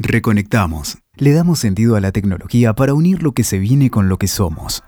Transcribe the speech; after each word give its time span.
Reconectamos. 0.00 0.98
Le 1.16 1.32
damos 1.32 1.58
sentido 1.58 1.96
a 1.96 2.00
la 2.00 2.12
tecnología 2.12 2.72
para 2.72 2.94
unir 2.94 3.20
lo 3.24 3.32
que 3.32 3.42
se 3.42 3.58
viene 3.58 3.90
con 3.90 4.08
lo 4.08 4.16
que 4.16 4.28
somos. 4.28 4.84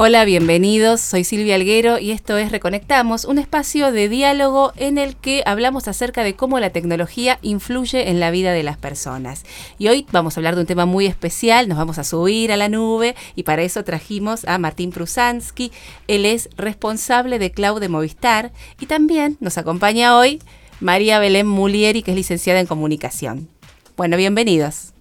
Hola, 0.00 0.24
bienvenidos. 0.24 1.00
Soy 1.00 1.24
Silvia 1.24 1.56
Alguero 1.56 1.98
y 1.98 2.12
esto 2.12 2.38
es 2.38 2.52
Reconectamos, 2.52 3.24
un 3.24 3.36
espacio 3.36 3.90
de 3.90 4.08
diálogo 4.08 4.72
en 4.76 4.96
el 4.96 5.16
que 5.16 5.42
hablamos 5.44 5.88
acerca 5.88 6.22
de 6.22 6.36
cómo 6.36 6.60
la 6.60 6.70
tecnología 6.70 7.40
influye 7.42 8.08
en 8.08 8.20
la 8.20 8.30
vida 8.30 8.52
de 8.52 8.62
las 8.62 8.76
personas. 8.76 9.42
Y 9.76 9.88
hoy 9.88 10.06
vamos 10.12 10.36
a 10.36 10.38
hablar 10.38 10.54
de 10.54 10.60
un 10.60 10.68
tema 10.68 10.86
muy 10.86 11.06
especial, 11.06 11.66
nos 11.66 11.78
vamos 11.78 11.98
a 11.98 12.04
subir 12.04 12.52
a 12.52 12.56
la 12.56 12.68
nube 12.68 13.16
y 13.34 13.42
para 13.42 13.62
eso 13.62 13.82
trajimos 13.82 14.44
a 14.44 14.56
Martín 14.58 14.92
Prusansky. 14.92 15.72
Él 16.06 16.26
es 16.26 16.48
responsable 16.56 17.40
de 17.40 17.50
Cloud 17.50 17.80
de 17.80 17.88
Movistar 17.88 18.52
y 18.78 18.86
también 18.86 19.36
nos 19.40 19.58
acompaña 19.58 20.16
hoy 20.16 20.40
María 20.78 21.18
Belén 21.18 21.48
Mulieri, 21.48 22.04
que 22.04 22.12
es 22.12 22.16
licenciada 22.16 22.60
en 22.60 22.66
comunicación. 22.66 23.48
Bueno, 23.96 24.16
bienvenidos. 24.16 24.92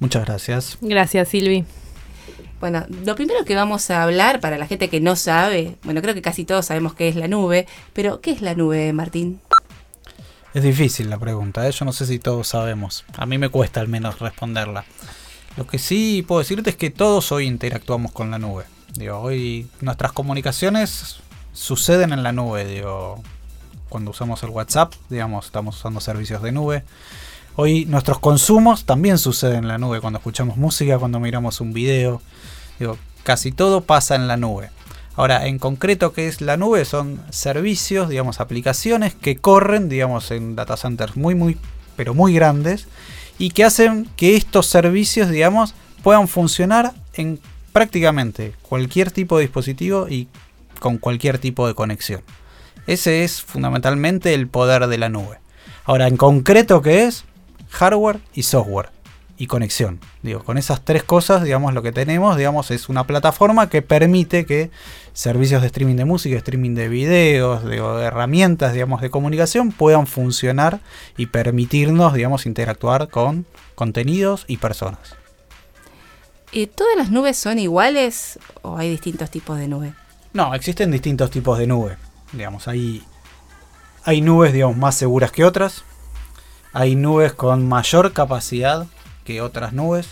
Muchas 0.00 0.26
gracias. 0.26 0.76
Gracias, 0.82 1.30
Silvi. 1.30 1.64
Bueno, 2.64 2.86
lo 3.04 3.14
primero 3.14 3.44
que 3.44 3.54
vamos 3.54 3.90
a 3.90 4.02
hablar 4.02 4.40
para 4.40 4.56
la 4.56 4.66
gente 4.66 4.88
que 4.88 4.98
no 4.98 5.16
sabe, 5.16 5.76
bueno, 5.82 6.00
creo 6.00 6.14
que 6.14 6.22
casi 6.22 6.46
todos 6.46 6.64
sabemos 6.64 6.94
qué 6.94 7.08
es 7.08 7.14
la 7.14 7.28
nube, 7.28 7.66
pero 7.92 8.22
¿qué 8.22 8.30
es 8.30 8.40
la 8.40 8.54
nube, 8.54 8.90
Martín? 8.94 9.38
Es 10.54 10.62
difícil 10.62 11.10
la 11.10 11.18
pregunta, 11.18 11.68
¿eh? 11.68 11.72
yo 11.72 11.84
no 11.84 11.92
sé 11.92 12.06
si 12.06 12.18
todos 12.18 12.48
sabemos. 12.48 13.04
A 13.18 13.26
mí 13.26 13.36
me 13.36 13.50
cuesta 13.50 13.80
al 13.80 13.88
menos 13.88 14.18
responderla. 14.18 14.86
Lo 15.58 15.66
que 15.66 15.78
sí 15.78 16.24
puedo 16.26 16.38
decirte 16.38 16.70
es 16.70 16.76
que 16.76 16.88
todos 16.88 17.32
hoy 17.32 17.44
interactuamos 17.44 18.12
con 18.12 18.30
la 18.30 18.38
nube. 18.38 18.64
Digo, 18.94 19.18
hoy 19.18 19.68
nuestras 19.82 20.12
comunicaciones 20.12 21.16
suceden 21.52 22.14
en 22.14 22.22
la 22.22 22.32
nube. 22.32 22.64
Digo, 22.64 23.22
cuando 23.90 24.12
usamos 24.12 24.42
el 24.42 24.48
WhatsApp, 24.48 24.94
digamos, 25.10 25.44
estamos 25.44 25.76
usando 25.76 26.00
servicios 26.00 26.40
de 26.40 26.52
nube. 26.52 26.82
Hoy 27.56 27.84
nuestros 27.84 28.18
consumos 28.18 28.84
también 28.84 29.16
suceden 29.16 29.58
en 29.58 29.68
la 29.68 29.78
nube. 29.78 30.00
Cuando 30.00 30.18
escuchamos 30.18 30.56
música, 30.56 30.98
cuando 30.98 31.20
miramos 31.20 31.60
un 31.60 31.72
video. 31.72 32.20
Digo, 32.80 32.98
casi 33.22 33.52
todo 33.52 33.82
pasa 33.82 34.16
en 34.16 34.26
la 34.26 34.36
nube. 34.36 34.70
Ahora, 35.14 35.46
en 35.46 35.60
concreto, 35.60 36.12
¿qué 36.12 36.26
es 36.26 36.40
la 36.40 36.56
nube? 36.56 36.84
Son 36.84 37.22
servicios, 37.30 38.08
digamos, 38.08 38.40
aplicaciones 38.40 39.14
que 39.14 39.36
corren, 39.36 39.88
digamos, 39.88 40.32
en 40.32 40.56
data 40.56 40.76
centers 40.76 41.16
muy, 41.16 41.36
muy, 41.36 41.56
pero 41.94 42.14
muy 42.14 42.34
grandes 42.34 42.88
y 43.38 43.50
que 43.50 43.62
hacen 43.62 44.08
que 44.16 44.34
estos 44.34 44.66
servicios, 44.66 45.30
digamos, 45.30 45.74
puedan 46.02 46.26
funcionar 46.26 46.92
en 47.12 47.38
prácticamente 47.72 48.54
cualquier 48.62 49.12
tipo 49.12 49.36
de 49.36 49.42
dispositivo 49.42 50.08
y 50.08 50.26
con 50.80 50.98
cualquier 50.98 51.38
tipo 51.38 51.68
de 51.68 51.74
conexión. 51.74 52.22
Ese 52.88 53.22
es 53.22 53.42
fundamentalmente 53.42 54.34
el 54.34 54.48
poder 54.48 54.88
de 54.88 54.98
la 54.98 55.08
nube. 55.08 55.38
Ahora, 55.84 56.08
en 56.08 56.16
concreto, 56.16 56.82
¿qué 56.82 57.04
es? 57.04 57.24
Hardware 57.74 58.20
y 58.34 58.44
software 58.44 58.90
y 59.36 59.46
conexión. 59.46 59.98
Digo, 60.22 60.44
con 60.44 60.58
esas 60.58 60.84
tres 60.84 61.02
cosas, 61.02 61.42
digamos, 61.42 61.74
lo 61.74 61.82
que 61.82 61.92
tenemos, 61.92 62.36
digamos, 62.36 62.70
es 62.70 62.88
una 62.88 63.06
plataforma 63.06 63.68
que 63.68 63.82
permite 63.82 64.46
que 64.46 64.70
servicios 65.12 65.60
de 65.60 65.66
streaming 65.66 65.96
de 65.96 66.04
música, 66.04 66.36
streaming 66.36 66.74
de 66.74 66.88
videos, 66.88 67.64
de, 67.64 67.78
herramientas, 67.78 68.72
digamos, 68.72 69.00
de 69.00 69.10
comunicación 69.10 69.72
puedan 69.72 70.06
funcionar 70.06 70.80
y 71.16 71.26
permitirnos, 71.26 72.14
digamos, 72.14 72.46
interactuar 72.46 73.08
con 73.08 73.46
contenidos 73.74 74.44
y 74.46 74.58
personas. 74.58 75.16
¿Y 76.52 76.68
¿Todas 76.68 76.96
las 76.96 77.10
nubes 77.10 77.36
son 77.36 77.58
iguales 77.58 78.38
o 78.62 78.78
hay 78.78 78.88
distintos 78.88 79.30
tipos 79.30 79.58
de 79.58 79.66
nube? 79.66 79.94
No, 80.32 80.54
existen 80.54 80.92
distintos 80.92 81.30
tipos 81.30 81.58
de 81.58 81.66
nube. 81.66 81.96
Digamos, 82.32 82.68
hay, 82.68 83.02
hay 84.04 84.20
nubes, 84.20 84.52
digamos, 84.52 84.76
más 84.76 84.94
seguras 84.94 85.32
que 85.32 85.44
otras. 85.44 85.84
Hay 86.74 86.96
nubes 86.96 87.32
con 87.32 87.68
mayor 87.68 88.12
capacidad 88.12 88.86
que 89.24 89.40
otras 89.40 89.72
nubes. 89.72 90.08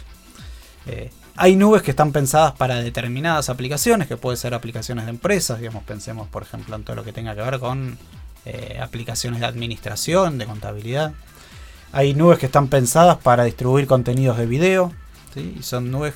Eh, 0.87 1.11
hay 1.37 1.57
nubes 1.57 1.83
que 1.83 1.91
están 1.91 2.13
pensadas 2.13 2.53
para 2.53 2.77
determinadas 2.77 3.49
aplicaciones, 3.49 4.07
que 4.07 4.17
pueden 4.17 4.37
ser 4.37 4.55
aplicaciones 4.55 5.07
de 5.07 5.11
empresas, 5.11 5.59
digamos, 5.59 5.83
pensemos 5.83 6.29
por 6.29 6.45
ejemplo 6.45 6.77
en 6.77 6.85
todo 6.85 6.95
lo 6.95 7.05
que 7.05 7.13
tenga 7.13 7.35
que 7.35 7.43
ver 7.43 7.59
con 7.59 7.99
eh, 8.45 8.79
aplicaciones 8.81 9.41
de 9.41 9.47
administración, 9.47 10.39
de 10.39 10.47
contabilidad. 10.47 11.13
Hay 11.91 12.15
nubes 12.15 12.39
que 12.39 12.47
están 12.47 12.69
pensadas 12.69 13.19
para 13.19 13.43
distribuir 13.43 13.89
contenidos 13.89 14.39
de 14.39 14.47
video, 14.47 14.93
y 15.35 15.63
son 15.65 15.91
nubes 15.91 16.15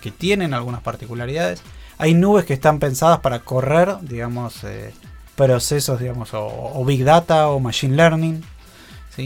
que 0.00 0.12
tienen 0.12 0.54
algunas 0.54 0.80
particularidades. 0.82 1.60
Hay 1.98 2.14
nubes 2.14 2.44
que 2.44 2.54
están 2.54 2.78
pensadas 2.78 3.18
para 3.18 3.40
correr, 3.40 3.96
digamos, 4.02 4.62
eh, 4.62 4.94
procesos, 5.34 5.98
digamos, 5.98 6.30
o 6.32 6.84
Big 6.84 7.02
Data 7.02 7.48
o 7.48 7.58
Machine 7.58 7.96
Learning. 7.96 8.44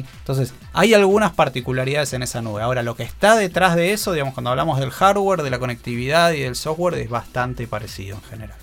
Entonces, 0.00 0.54
hay 0.72 0.94
algunas 0.94 1.32
particularidades 1.32 2.12
en 2.12 2.22
esa 2.22 2.42
nube. 2.42 2.62
Ahora, 2.62 2.82
lo 2.82 2.96
que 2.96 3.02
está 3.02 3.36
detrás 3.36 3.76
de 3.76 3.92
eso, 3.92 4.12
digamos, 4.12 4.34
cuando 4.34 4.50
hablamos 4.50 4.80
del 4.80 4.90
hardware, 4.90 5.42
de 5.42 5.50
la 5.50 5.58
conectividad 5.58 6.32
y 6.32 6.40
del 6.40 6.56
software, 6.56 6.94
es 6.94 7.10
bastante 7.10 7.66
parecido 7.66 8.16
en 8.16 8.22
general. 8.22 8.56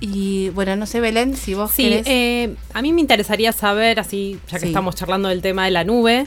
Y 0.00 0.48
bueno, 0.50 0.74
no 0.76 0.86
sé, 0.86 1.00
Belén, 1.00 1.36
si 1.36 1.54
vos 1.54 1.70
sí, 1.70 2.02
eh, 2.06 2.54
a 2.72 2.80
mí 2.80 2.92
me 2.92 3.02
interesaría 3.02 3.52
saber, 3.52 4.00
así, 4.00 4.40
ya 4.50 4.58
que 4.58 4.66
estamos 4.66 4.94
charlando 4.94 5.28
del 5.28 5.42
tema 5.42 5.66
de 5.66 5.70
la 5.70 5.84
nube, 5.84 6.26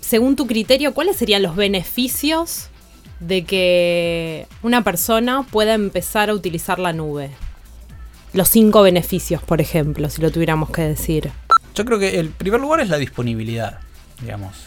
según 0.00 0.36
tu 0.36 0.46
criterio, 0.46 0.92
¿cuáles 0.92 1.16
serían 1.16 1.42
los 1.42 1.56
beneficios 1.56 2.68
de 3.20 3.44
que 3.44 4.46
una 4.62 4.84
persona 4.84 5.46
pueda 5.50 5.72
empezar 5.72 6.28
a 6.28 6.34
utilizar 6.34 6.78
la 6.78 6.92
nube? 6.92 7.30
Los 8.34 8.48
cinco 8.48 8.82
beneficios, 8.82 9.40
por 9.42 9.62
ejemplo, 9.62 10.10
si 10.10 10.20
lo 10.20 10.30
tuviéramos 10.30 10.70
que 10.70 10.82
decir. 10.82 11.30
Yo 11.74 11.84
creo 11.84 11.98
que 11.98 12.20
el 12.20 12.30
primer 12.30 12.60
lugar 12.60 12.80
es 12.80 12.88
la 12.88 12.98
disponibilidad, 12.98 13.80
digamos. 14.20 14.66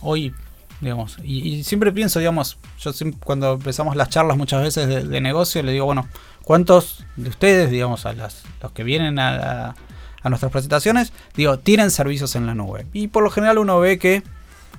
Hoy, 0.00 0.34
digamos, 0.80 1.18
y, 1.22 1.62
siempre 1.64 1.92
pienso, 1.92 2.18
digamos, 2.18 2.58
yo 2.80 2.92
cuando 3.22 3.52
empezamos 3.54 3.96
las 3.96 4.08
charlas 4.08 4.36
muchas 4.36 4.62
veces 4.62 5.08
de, 5.08 5.20
negocio, 5.20 5.62
le 5.62 5.72
digo, 5.72 5.84
bueno, 5.84 6.08
¿cuántos 6.42 7.04
de 7.16 7.28
ustedes, 7.28 7.70
digamos, 7.70 8.06
a 8.06 8.14
los 8.14 8.42
que 8.74 8.82
vienen 8.82 9.18
a, 9.18 9.74
a 10.22 10.28
nuestras 10.28 10.50
presentaciones, 10.50 11.12
digo, 11.36 11.58
tienen 11.58 11.90
servicios 11.90 12.34
en 12.34 12.46
la 12.46 12.54
nube? 12.54 12.86
Y 12.92 13.08
por 13.08 13.22
lo 13.22 13.30
general 13.30 13.58
uno 13.58 13.78
ve 13.78 13.98
que 13.98 14.22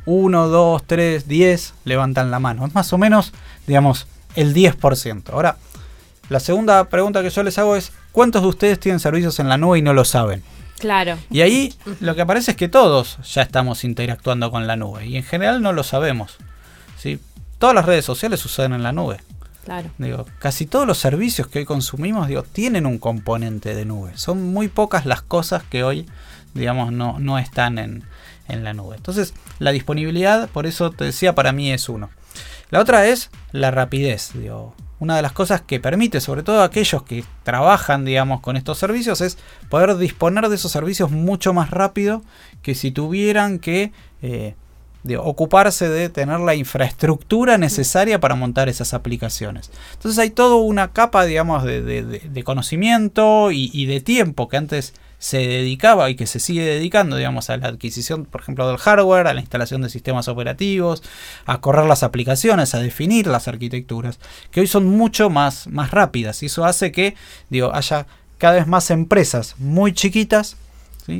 uno, 0.05 0.47
dos, 0.47 0.83
tres, 0.85 1.27
diez 1.27 1.73
levantan 1.85 2.31
la 2.31 2.39
mano. 2.39 2.65
Es 2.65 2.73
más 2.73 2.91
o 2.93 2.97
menos, 2.97 3.31
digamos, 3.67 4.07
el 4.35 4.53
10%. 4.53 5.29
Ahora, 5.31 5.57
la 6.29 6.39
segunda 6.39 6.85
pregunta 6.85 7.21
que 7.21 7.29
yo 7.29 7.43
les 7.43 7.57
hago 7.57 7.75
es, 7.75 7.91
¿cuántos 8.11 8.41
de 8.41 8.47
ustedes 8.47 8.79
tienen 8.79 8.99
servicios 8.99 9.39
en 9.39 9.49
la 9.49 9.57
nube 9.57 9.79
y 9.79 9.81
no 9.81 9.93
lo 9.93 10.03
saben? 10.05 10.43
Claro. 10.83 11.17
Y 11.31 11.39
ahí 11.39 11.73
lo 12.01 12.13
que 12.13 12.23
aparece 12.23 12.51
es 12.51 12.57
que 12.57 12.67
todos 12.67 13.17
ya 13.23 13.41
estamos 13.41 13.85
interactuando 13.85 14.51
con 14.51 14.67
la 14.67 14.75
nube 14.75 15.05
y 15.05 15.15
en 15.15 15.23
general 15.23 15.61
no 15.61 15.71
lo 15.71 15.81
sabemos. 15.81 16.35
¿sí? 16.97 17.21
Todas 17.57 17.73
las 17.73 17.85
redes 17.85 18.03
sociales 18.03 18.41
suceden 18.41 18.73
en 18.73 18.83
la 18.83 18.91
nube. 18.91 19.21
Claro. 19.63 19.89
Digo, 19.97 20.25
casi 20.39 20.65
todos 20.65 20.85
los 20.85 20.97
servicios 20.97 21.47
que 21.47 21.59
hoy 21.59 21.65
consumimos 21.65 22.27
digo, 22.27 22.43
tienen 22.43 22.85
un 22.85 22.97
componente 22.97 23.75
de 23.75 23.85
nube. 23.85 24.11
Son 24.15 24.51
muy 24.51 24.67
pocas 24.67 25.05
las 25.05 25.21
cosas 25.21 25.63
que 25.63 25.85
hoy 25.85 26.05
digamos, 26.53 26.91
no, 26.91 27.17
no 27.17 27.39
están 27.39 27.77
en, 27.77 28.03
en 28.49 28.65
la 28.65 28.73
nube. 28.73 28.97
Entonces, 28.97 29.33
la 29.59 29.71
disponibilidad, 29.71 30.49
por 30.49 30.65
eso 30.65 30.91
te 30.91 31.05
decía, 31.05 31.33
para 31.33 31.53
mí 31.53 31.71
es 31.71 31.87
uno. 31.87 32.09
La 32.71 32.81
otra 32.81 33.07
es 33.07 33.29
la 33.53 33.71
rapidez. 33.71 34.31
Digo, 34.33 34.75
una 35.03 35.17
de 35.17 35.21
las 35.21 35.33
cosas 35.33 35.59
que 35.59 35.81
permite, 35.81 36.21
sobre 36.21 36.43
todo 36.43 36.61
a 36.61 36.65
aquellos 36.65 37.03
que 37.03 37.25
trabajan, 37.43 38.05
digamos, 38.05 38.39
con 38.39 38.55
estos 38.55 38.77
servicios, 38.77 39.19
es 39.19 39.37
poder 39.69 39.97
disponer 39.97 40.47
de 40.47 40.55
esos 40.55 40.71
servicios 40.71 41.11
mucho 41.11 41.53
más 41.53 41.71
rápido 41.71 42.21
que 42.61 42.73
si 42.73 42.89
tuvieran 42.89 43.59
que 43.59 43.91
eh, 44.21 44.55
ocuparse 45.17 45.89
de 45.89 46.07
tener 46.07 46.39
la 46.39 46.55
infraestructura 46.55 47.57
necesaria 47.57 48.21
para 48.21 48.35
montar 48.35 48.69
esas 48.69 48.93
aplicaciones. 48.93 49.71
Entonces 49.91 50.17
hay 50.19 50.29
toda 50.29 50.55
una 50.55 50.93
capa, 50.93 51.25
digamos, 51.25 51.65
de, 51.65 52.41
conocimiento 52.45 53.51
y, 53.51 53.85
de 53.85 53.99
tiempo 53.99 54.47
que 54.47 54.55
antes 54.55 54.93
se 55.23 55.37
dedicaba 55.37 56.09
y 56.09 56.15
que 56.15 56.27
se 56.27 56.37
sigue 56.37 56.65
dedicando, 56.65 57.15
digamos, 57.15 57.49
a 57.49 57.55
la 57.55 57.69
adquisición, 57.69 58.25
por 58.25 58.41
ejemplo, 58.41 58.67
del 58.67 58.77
hardware, 58.77 59.27
a 59.27 59.33
la 59.33 59.39
instalación 59.39 59.81
de 59.81 59.89
sistemas 59.89 60.27
operativos, 60.27 61.01
a 61.45 61.61
correr 61.61 61.85
las 61.85 62.03
aplicaciones, 62.03 62.75
a 62.75 62.79
definir 62.79 63.27
las 63.27 63.47
arquitecturas, 63.47 64.19
que 64.51 64.59
hoy 64.59 64.67
son 64.67 64.85
mucho 64.85 65.29
más, 65.29 65.67
más 65.67 65.91
rápidas. 65.91 66.43
Y 66.43 66.47
eso 66.47 66.65
hace 66.65 66.91
que, 66.91 67.15
digo, 67.49 67.73
haya 67.73 68.05
cada 68.37 68.55
vez 68.55 68.67
más 68.67 68.91
empresas 68.91 69.55
muy 69.59 69.93
chiquitas 69.93 70.57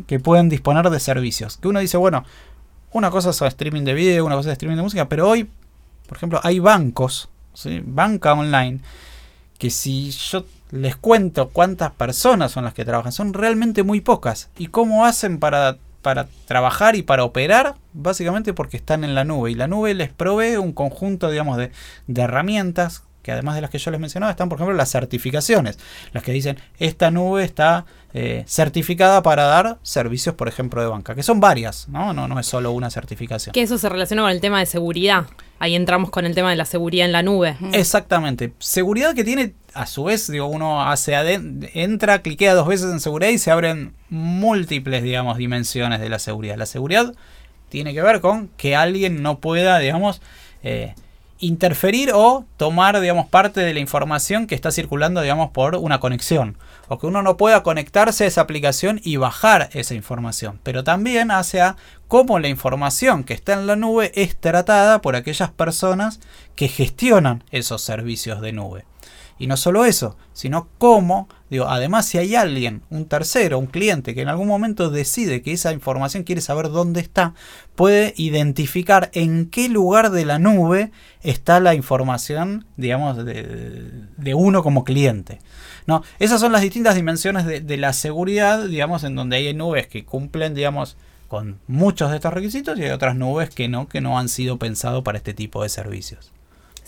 que 0.06 0.20
pueden 0.20 0.50
disponer 0.50 0.90
de 0.90 1.00
servicios. 1.00 1.56
Que 1.56 1.70
uno 1.70 1.80
dice, 1.80 1.96
bueno, 1.96 2.26
una 2.92 3.10
cosa 3.10 3.30
es 3.30 3.42
streaming 3.42 3.84
de 3.84 3.94
video, 3.94 4.26
una 4.26 4.36
cosa 4.36 4.50
es 4.50 4.54
streaming 4.54 4.76
de 4.76 4.84
música, 4.84 5.08
pero 5.08 5.30
hoy, 5.30 5.50
por 6.08 6.18
ejemplo, 6.18 6.42
hay 6.44 6.60
bancos, 6.60 7.30
banca 7.86 8.34
online, 8.34 8.82
que 9.58 9.70
si 9.70 10.12
yo 10.12 10.44
les 10.74 10.96
cuento 10.96 11.50
cuántas 11.50 11.92
personas 11.92 12.52
son 12.52 12.66
las 12.66 12.74
que 12.74 12.84
trabajan, 12.84 13.12
son 13.12 13.34
realmente 13.34 13.84
muy 13.84 14.02
pocas. 14.02 14.50
¿Y 14.58 14.68
cómo 14.68 15.06
hacen 15.06 15.38
para, 15.40 15.78
para 16.02 16.28
trabajar 16.48 16.96
y 16.96 17.04
para 17.04 17.24
operar? 17.24 17.76
Básicamente 17.94 18.54
porque 18.54 18.78
están 18.78 19.04
en 19.04 19.14
la 19.14 19.24
nube 19.24 19.52
y 19.52 19.56
la 19.56 19.68
nube 19.68 19.94
les 19.94 20.12
provee 20.12 20.58
un 20.58 20.74
conjunto, 20.74 21.30
digamos, 21.30 21.58
de, 21.58 21.72
de 22.08 22.22
herramientas 22.24 23.04
que 23.24 23.32
además 23.32 23.56
de 23.56 23.62
las 23.62 23.72
que 23.72 23.80
yo 23.80 23.90
les 23.90 24.00
mencionaba, 24.00 24.30
están 24.30 24.50
por 24.50 24.58
ejemplo 24.58 24.76
las 24.76 24.92
certificaciones, 24.92 25.80
las 26.12 26.22
que 26.22 26.32
dicen 26.32 26.60
esta 26.78 27.10
nube 27.10 27.44
está 27.44 27.86
eh, 28.14 28.44
certificada 28.46 29.24
para 29.24 29.44
dar 29.46 29.80
servicios, 29.82 30.36
por 30.36 30.48
ejemplo, 30.48 30.82
de 30.82 30.88
banca, 30.88 31.16
que 31.16 31.24
son 31.24 31.40
varias, 31.40 31.90
¿no? 31.90 32.14
¿no? 32.14 32.28
No 32.28 32.40
es 32.40 32.46
solo 32.46 32.72
una 32.72 32.92
certificación. 32.92 33.54
Que 33.54 33.64
eso 33.64 33.80
se 33.80 33.90
relaciona 33.90 34.22
con 34.22 34.32
el 34.32 34.40
tema 34.40 34.60
de 34.60 34.68
seguridad. 34.68 35.26
Ahí 35.58 35.74
entramos 35.76 36.12
con 36.12 36.26
el 36.26 36.36
tema 36.36 36.52
de 36.52 36.58
la 36.58 36.66
seguridad 36.66 37.06
en 37.06 37.12
la 37.12 37.24
nube. 37.24 37.58
Exactamente. 37.72 38.54
Seguridad 38.60 39.16
que 39.16 39.24
tiene, 39.24 39.56
a 39.74 39.88
su 39.88 40.04
vez, 40.04 40.30
digo, 40.30 40.46
uno 40.46 40.84
hace 40.84 41.14
entra, 41.74 42.22
cliquea 42.22 42.54
dos 42.54 42.68
veces 42.68 42.92
en 42.92 43.00
seguridad 43.00 43.32
y 43.32 43.38
se 43.40 43.50
abren 43.50 43.94
múltiples, 44.10 45.02
digamos, 45.02 45.38
dimensiones 45.38 46.00
de 46.00 46.10
la 46.10 46.20
seguridad. 46.20 46.58
La 46.58 46.66
seguridad 46.66 47.16
tiene 47.70 47.94
que 47.96 48.02
ver 48.04 48.22
con 48.22 48.50
que 48.58 48.76
alguien 48.76 49.24
no 49.24 49.40
pueda, 49.40 49.80
digamos, 49.80 50.22
eh, 50.62 50.94
interferir 51.40 52.12
o 52.14 52.46
tomar, 52.58 53.00
digamos, 53.00 53.28
parte 53.28 53.62
de 53.62 53.74
la 53.74 53.80
información 53.80 54.48
que 54.48 54.56
está 54.56 54.72
circulando, 54.72 55.22
digamos, 55.22 55.52
por 55.52 55.76
una 55.76 56.00
conexión. 56.00 56.58
O 56.88 57.00
que 57.00 57.08
uno 57.08 57.22
no 57.22 57.38
pueda 57.38 57.64
conectarse 57.64 58.24
a 58.24 58.28
esa 58.28 58.42
aplicación 58.42 59.02
y 59.04 59.18
bajar 59.18 59.70
esa 59.74 59.96
información. 59.96 60.60
Pero 60.64 60.84
también 60.84 61.32
hace 61.32 61.62
a 61.62 61.76
cómo 62.08 62.40
la 62.40 62.48
información 62.48 63.24
que 63.24 63.34
está 63.34 63.54
en 63.54 63.68
la 63.68 63.76
nube 63.76 64.12
es 64.16 64.36
tratada 64.36 65.02
por 65.02 65.16
aquellas 65.16 65.52
personas 65.52 66.20
que 66.56 66.68
gestionan 66.68 67.44
esos 67.52 67.82
servicios 67.82 68.42
de 68.42 68.54
nube. 68.54 68.86
Y 69.40 69.48
no 69.48 69.58
solo 69.58 69.86
eso, 69.86 70.16
sino 70.34 70.68
cómo, 70.78 71.28
además 71.62 72.06
si 72.06 72.18
hay 72.18 72.36
alguien, 72.36 72.82
un 72.90 73.06
tercero, 73.06 73.60
un 73.60 73.68
cliente 73.68 74.14
que 74.16 74.22
en 74.22 74.30
algún 74.30 74.48
momento 74.48 74.90
decide 74.90 75.42
que 75.42 75.54
esa 75.54 75.74
información 75.74 76.24
quiere 76.24 76.42
saber 76.42 76.70
dónde 76.70 77.02
está, 77.02 77.34
puede 77.76 78.14
identificar 78.18 79.10
en 79.14 79.50
qué 79.50 79.70
lugar 79.70 80.12
de 80.12 80.26
la 80.26 80.40
nube 80.40 80.92
está 81.22 81.60
la 81.60 81.76
información, 81.76 82.66
digamos, 82.78 83.24
de, 83.26 84.34
uno 84.36 84.64
como 84.64 84.84
cliente. 84.84 85.40
¿no? 85.86 86.04
Esas 86.20 86.40
son 86.40 86.52
las 86.52 86.62
distintas 86.62 86.96
dimensiones 86.96 87.46
de, 87.46 87.62
de 87.62 87.78
la 87.78 87.94
seguridad, 87.94 88.66
digamos, 88.66 89.04
en 89.04 89.16
donde 89.16 89.38
hay 89.38 89.54
nubes 89.54 89.88
que 89.88 90.06
cumplen, 90.06 90.56
digamos, 90.56 90.98
con 91.28 91.60
muchos 91.68 92.12
de 92.12 92.18
estos 92.18 92.32
requisitos 92.32 92.78
y 92.78 92.84
hay 92.84 92.92
otras 92.92 93.16
nubes 93.16 93.50
que 93.50 93.68
no, 93.68 93.88
que 93.88 94.02
no 94.02 94.20
han 94.20 94.30
sido 94.30 94.58
pensados 94.58 95.04
para 95.04 95.18
este 95.18 95.34
tipo 95.34 95.64
de 95.64 95.70
servicios. 95.70 96.32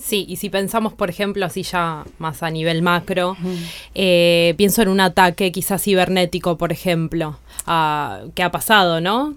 Sí, 0.06 0.24
y 0.30 0.36
si 0.36 0.52
pensamos, 0.52 0.94
por 0.94 1.10
ejemplo, 1.10 1.44
así 1.48 1.64
ya 1.64 2.04
más 2.20 2.44
a 2.44 2.52
nivel 2.52 2.84
macro, 2.84 3.36
eh, 3.96 4.54
pienso 4.56 4.84
en 4.84 4.90
un 4.90 5.00
ataque 5.00 5.52
quizás 5.52 5.82
cibernético, 5.82 6.60
por 6.60 6.72
ejemplo, 6.72 7.40
uh, 7.66 8.30
que 8.36 8.44
ha 8.44 8.52
pasado, 8.52 9.02
¿no? 9.02 9.34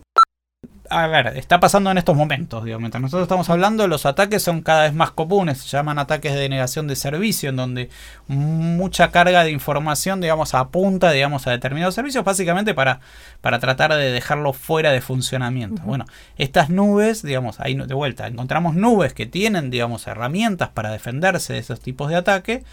A 0.91 1.07
ver, 1.07 1.37
está 1.37 1.61
pasando 1.61 1.91
en 1.91 1.99
estos 1.99 2.17
momentos, 2.17 2.65
digo, 2.65 2.79
mientras 2.79 3.01
nosotros 3.01 3.25
estamos 3.25 3.49
hablando, 3.51 3.87
los 3.89 4.07
ataques 4.07 4.43
son 4.43 4.63
cada 4.63 4.85
vez 4.85 4.95
más 4.95 5.11
comunes, 5.11 5.59
se 5.59 5.69
llaman 5.69 5.99
ataques 5.99 6.35
de 6.35 6.49
negación 6.49 6.87
de 6.87 6.97
servicio, 6.97 7.51
en 7.51 7.57
donde 7.57 7.91
mucha 8.27 9.11
carga 9.11 9.45
de 9.45 9.51
información, 9.51 10.21
digamos, 10.21 10.55
apunta, 10.55 11.11
digamos, 11.13 11.47
a 11.47 11.51
determinados 11.51 11.95
servicios, 11.95 12.25
básicamente 12.25 12.75
para, 12.75 13.01
para 13.41 13.59
tratar 13.59 13.95
de 13.95 14.11
dejarlo 14.11 14.53
fuera 14.53 14.91
de 14.91 15.01
funcionamiento. 15.01 15.83
Bueno, 15.83 16.05
estas 16.37 16.71
nubes, 16.71 17.23
digamos, 17.23 17.61
ahí 17.61 17.75
de 17.75 17.95
vuelta, 17.95 18.27
encontramos 18.27 18.75
nubes 18.75 19.15
que 19.15 19.27
tienen, 19.27 19.71
digamos, 19.71 20.07
herramientas 20.07 20.69
para 20.69 20.91
defenderse 20.91 21.53
de 21.53 21.59
esos 21.59 21.81
tipos 21.81 22.09
de 22.09 22.17
ataque, 22.17 22.65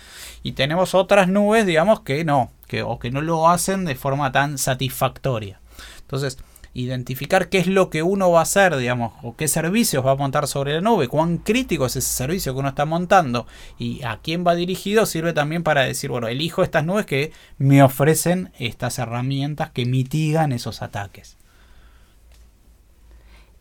y 0.44 0.54
tenemos 0.54 0.94
otras 0.94 1.28
nubes, 1.28 1.66
digamos, 1.66 2.02
que 2.02 2.24
no, 2.24 2.52
que, 2.68 2.84
o 2.84 3.00
que 3.00 3.12
no 3.12 3.22
lo 3.22 3.50
hacen 3.50 3.86
de 3.86 3.96
forma 3.96 4.32
tan 4.32 4.58
satisfactoria. 4.58 5.60
Entonces, 6.02 6.38
identificar 6.76 7.48
qué 7.48 7.58
es 7.58 7.68
lo 7.68 7.90
que 7.90 8.04
uno 8.04 8.30
va 8.30 8.40
a 8.40 8.44
hacer, 8.44 8.76
digamos, 8.76 9.14
o 9.24 9.36
qué 9.38 9.48
servicios 9.48 10.06
va 10.06 10.12
a 10.12 10.16
montar 10.16 10.46
sobre 10.46 10.74
la 10.74 10.82
nube, 10.82 11.08
cuán 11.08 11.38
crítico 11.38 11.86
es 11.86 11.96
ese 11.96 12.14
servicio 12.14 12.54
que 12.54 12.60
uno 12.60 12.70
está 12.70 12.86
montando 12.86 13.48
y 13.80 14.04
a 14.04 14.20
quién 14.22 14.46
va 14.46 14.56
dirigido, 14.56 15.06
sirve 15.06 15.32
también 15.32 15.64
para 15.64 15.86
decir, 15.86 16.10
bueno, 16.10 16.28
elijo 16.28 16.64
estas 16.64 16.86
nubes 16.86 17.06
que 17.06 17.32
me 17.58 17.82
ofrecen 17.82 18.52
estas 18.60 19.00
herramientas 19.00 19.72
que 19.72 19.86
mitigan 19.86 20.52
esos 20.52 20.82
ataques. 20.82 21.38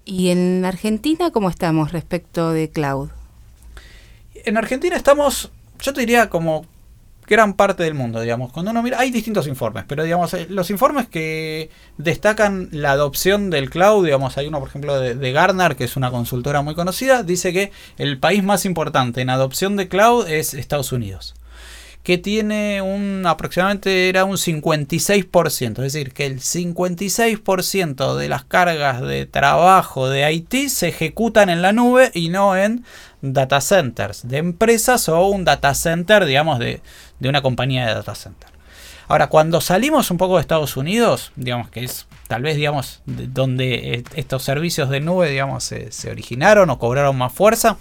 ¿Y 0.04 0.30
en 0.30 0.64
Argentina 0.64 1.30
cómo 1.30 1.48
estamos 1.48 1.92
respecto 1.92 2.50
de 2.50 2.68
cloud? 2.68 3.10
En 4.34 4.56
Argentina 4.56 4.96
estamos, 4.96 5.52
yo 5.80 5.92
te 5.92 6.00
diría 6.00 6.28
como 6.28 6.66
gran 7.26 7.54
parte 7.54 7.82
del 7.82 7.94
mundo, 7.94 8.20
digamos. 8.20 8.52
Cuando 8.52 8.70
uno 8.70 8.82
mira, 8.82 8.98
hay 8.98 9.10
distintos 9.10 9.46
informes, 9.46 9.84
pero 9.86 10.04
digamos, 10.04 10.34
eh, 10.34 10.46
los 10.48 10.70
informes 10.70 11.08
que 11.08 11.70
destacan 11.98 12.68
la 12.72 12.92
adopción 12.92 13.50
del 13.50 13.70
cloud, 13.70 14.04
digamos, 14.04 14.36
hay 14.38 14.46
uno, 14.46 14.60
por 14.60 14.68
ejemplo, 14.68 14.98
de, 14.98 15.14
de, 15.14 15.74
que 15.76 15.84
es 15.84 15.96
una 15.96 16.10
consultora 16.10 16.62
muy 16.62 16.74
conocida, 16.74 17.22
dice 17.22 17.52
que 17.52 17.72
el 17.98 18.18
país 18.18 18.42
más 18.42 18.64
importante 18.64 19.20
en 19.20 19.30
adopción 19.30 19.76
de 19.76 19.88
cloud 19.88 20.28
es 20.28 20.54
Estados 20.54 20.92
Unidos 20.92 21.34
que 22.04 22.18
tiene 22.18 22.82
un 22.82 23.24
aproximadamente 23.26 24.10
era 24.10 24.26
un 24.26 24.36
56%, 24.36 25.70
es 25.70 25.92
decir, 25.92 26.12
que 26.12 26.26
el 26.26 26.40
56% 26.40 28.14
de 28.14 28.28
las 28.28 28.44
cargas 28.44 29.00
de 29.00 29.24
trabajo 29.24 30.10
de 30.10 30.30
IT 30.30 30.68
se 30.68 30.88
ejecutan 30.88 31.48
en 31.48 31.62
la 31.62 31.72
nube 31.72 32.10
y 32.12 32.28
no 32.28 32.56
en 32.56 32.84
data 33.22 33.62
centers 33.62 34.28
de 34.28 34.36
empresas 34.36 35.08
o 35.08 35.28
un 35.28 35.46
data 35.46 35.74
center, 35.74 36.26
digamos, 36.26 36.58
de, 36.58 36.82
una 37.20 37.42
compañía 37.42 37.86
de 37.86 37.94
data 37.94 38.14
center. 38.14 38.50
Ahora, 39.06 39.26
cuando 39.28 39.60
salimos 39.60 40.10
un 40.10 40.16
poco 40.16 40.36
de 40.36 40.40
Estados 40.40 40.76
Unidos, 40.76 41.32
digamos 41.36 41.68
que 41.68 41.84
es 41.84 42.06
tal 42.26 42.42
vez, 42.42 42.56
digamos, 42.56 43.02
donde 43.04 44.02
estos 44.14 44.42
servicios 44.42 44.88
de 44.88 45.00
nube, 45.00 45.30
digamos, 45.30 45.62
se, 45.64 45.92
se 45.92 46.10
originaron 46.10 46.70
o 46.70 46.78
cobraron 46.78 47.16
más 47.16 47.32
fuerza, 47.32 47.76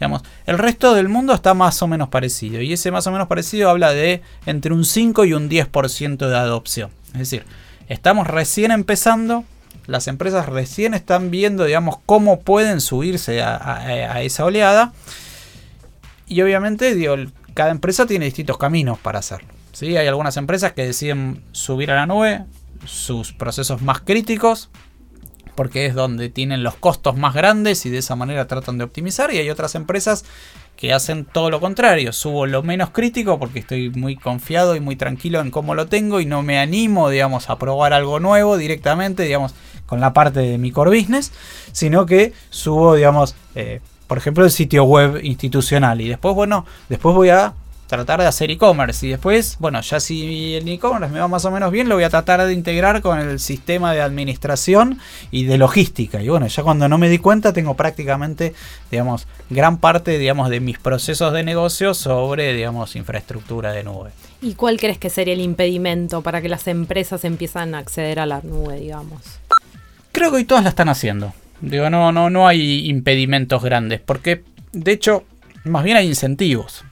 Digamos, 0.00 0.22
el 0.46 0.56
resto 0.56 0.94
del 0.94 1.10
mundo 1.10 1.34
está 1.34 1.52
más 1.52 1.82
o 1.82 1.86
menos 1.86 2.08
parecido. 2.08 2.62
Y 2.62 2.72
ese 2.72 2.90
más 2.90 3.06
o 3.06 3.12
menos 3.12 3.28
parecido 3.28 3.68
habla 3.68 3.92
de 3.92 4.22
entre 4.46 4.72
un 4.72 4.86
5 4.86 5.26
y 5.26 5.34
un 5.34 5.50
10% 5.50 6.26
de 6.26 6.36
adopción. 6.36 6.90
Es 7.12 7.18
decir, 7.18 7.44
estamos 7.86 8.26
recién 8.26 8.70
empezando. 8.70 9.44
Las 9.86 10.08
empresas 10.08 10.46
recién 10.46 10.94
están 10.94 11.30
viendo, 11.30 11.64
digamos, 11.64 11.98
cómo 12.06 12.40
pueden 12.40 12.80
subirse 12.80 13.42
a, 13.42 14.22
esa 14.22 14.46
oleada. 14.46 14.94
Y 16.26 16.40
obviamente, 16.40 16.94
digo, 16.94 17.16
cada 17.54 17.70
empresa 17.70 18.06
tiene 18.06 18.24
distintos 18.24 18.58
caminos 18.58 18.98
para 18.98 19.18
hacerlo. 19.18 19.48
¿sí? 19.72 19.96
Hay 19.96 20.06
algunas 20.06 20.36
empresas 20.36 20.72
que 20.72 20.84
deciden 20.84 21.42
subir 21.52 21.90
a 21.90 21.96
la 21.96 22.06
nube 22.06 22.44
sus 22.86 23.32
procesos 23.32 23.82
más 23.82 24.00
críticos, 24.00 24.70
porque 25.54 25.86
es 25.86 25.94
donde 25.94 26.30
tienen 26.30 26.62
los 26.62 26.74
costos 26.76 27.16
más 27.16 27.34
grandes 27.34 27.84
y 27.84 27.90
de 27.90 27.98
esa 27.98 28.16
manera 28.16 28.46
tratan 28.46 28.78
de 28.78 28.84
optimizar. 28.84 29.32
Y 29.32 29.38
hay 29.38 29.50
otras 29.50 29.74
empresas 29.74 30.24
que 30.76 30.94
hacen 30.94 31.26
todo 31.26 31.50
lo 31.50 31.60
contrario. 31.60 32.12
Subo 32.14 32.46
lo 32.46 32.62
menos 32.62 32.90
crítico 32.90 33.38
porque 33.38 33.58
estoy 33.58 33.90
muy 33.90 34.16
confiado 34.16 34.74
y 34.74 34.80
muy 34.80 34.96
tranquilo 34.96 35.40
en 35.40 35.50
cómo 35.50 35.74
lo 35.74 35.86
tengo 35.86 36.20
y 36.20 36.26
no 36.26 36.42
me 36.42 36.58
animo, 36.58 37.10
digamos, 37.10 37.50
a 37.50 37.58
probar 37.58 37.92
algo 37.92 38.18
nuevo 38.20 38.56
directamente, 38.56 39.24
digamos, 39.24 39.54
con 39.84 40.00
la 40.00 40.14
parte 40.14 40.40
de 40.40 40.56
mi 40.56 40.70
core 40.70 40.98
business, 40.98 41.32
sino 41.72 42.06
que 42.06 42.32
subo, 42.48 42.94
digamos, 42.94 43.34
eh, 43.54 43.80
por 44.10 44.18
ejemplo, 44.18 44.44
el 44.44 44.50
sitio 44.50 44.82
web 44.82 45.20
institucional 45.22 46.00
y 46.00 46.08
después, 46.08 46.34
bueno, 46.34 46.66
después 46.88 47.14
voy 47.14 47.28
a 47.28 47.54
tratar 47.86 48.18
de 48.18 48.26
hacer 48.26 48.50
e-commerce. 48.50 49.06
Y 49.06 49.10
después, 49.10 49.56
bueno, 49.60 49.80
ya 49.82 50.00
si 50.00 50.56
el 50.56 50.68
e-commerce 50.68 51.14
me 51.14 51.20
va 51.20 51.28
más 51.28 51.44
o 51.44 51.50
menos 51.52 51.70
bien, 51.70 51.88
lo 51.88 51.94
voy 51.94 52.02
a 52.02 52.10
tratar 52.10 52.44
de 52.44 52.52
integrar 52.52 53.02
con 53.02 53.20
el 53.20 53.38
sistema 53.38 53.92
de 53.92 54.00
administración 54.00 54.98
y 55.30 55.44
de 55.44 55.58
logística. 55.58 56.20
Y 56.20 56.28
bueno, 56.28 56.48
ya 56.48 56.64
cuando 56.64 56.88
no 56.88 56.98
me 56.98 57.08
di 57.08 57.18
cuenta, 57.18 57.52
tengo 57.52 57.76
prácticamente, 57.76 58.52
digamos, 58.90 59.28
gran 59.48 59.78
parte, 59.78 60.18
digamos, 60.18 60.50
de 60.50 60.58
mis 60.58 60.80
procesos 60.80 61.32
de 61.32 61.44
negocio 61.44 61.94
sobre, 61.94 62.52
digamos, 62.52 62.96
infraestructura 62.96 63.70
de 63.70 63.84
nube. 63.84 64.10
¿Y 64.42 64.54
cuál 64.54 64.80
crees 64.80 64.98
que 64.98 65.08
sería 65.08 65.34
el 65.34 65.40
impedimento 65.40 66.20
para 66.22 66.42
que 66.42 66.48
las 66.48 66.66
empresas 66.66 67.24
empiezan 67.24 67.76
a 67.76 67.78
acceder 67.78 68.18
a 68.18 68.26
la 68.26 68.40
nube, 68.42 68.80
digamos? 68.80 69.20
Creo 70.10 70.32
que 70.32 70.38
hoy 70.38 70.44
todas 70.44 70.64
la 70.64 70.70
están 70.70 70.88
haciendo. 70.88 71.32
Digo, 71.60 71.90
no, 71.90 72.12
no, 72.12 72.30
no 72.30 72.48
hay 72.48 72.88
impedimentos 72.88 73.62
grandes, 73.62 74.00
porque 74.00 74.44
de 74.72 74.92
hecho, 74.92 75.24
más 75.64 75.84
bien 75.84 75.96
hay 75.96 76.06
incentivos 76.06 76.84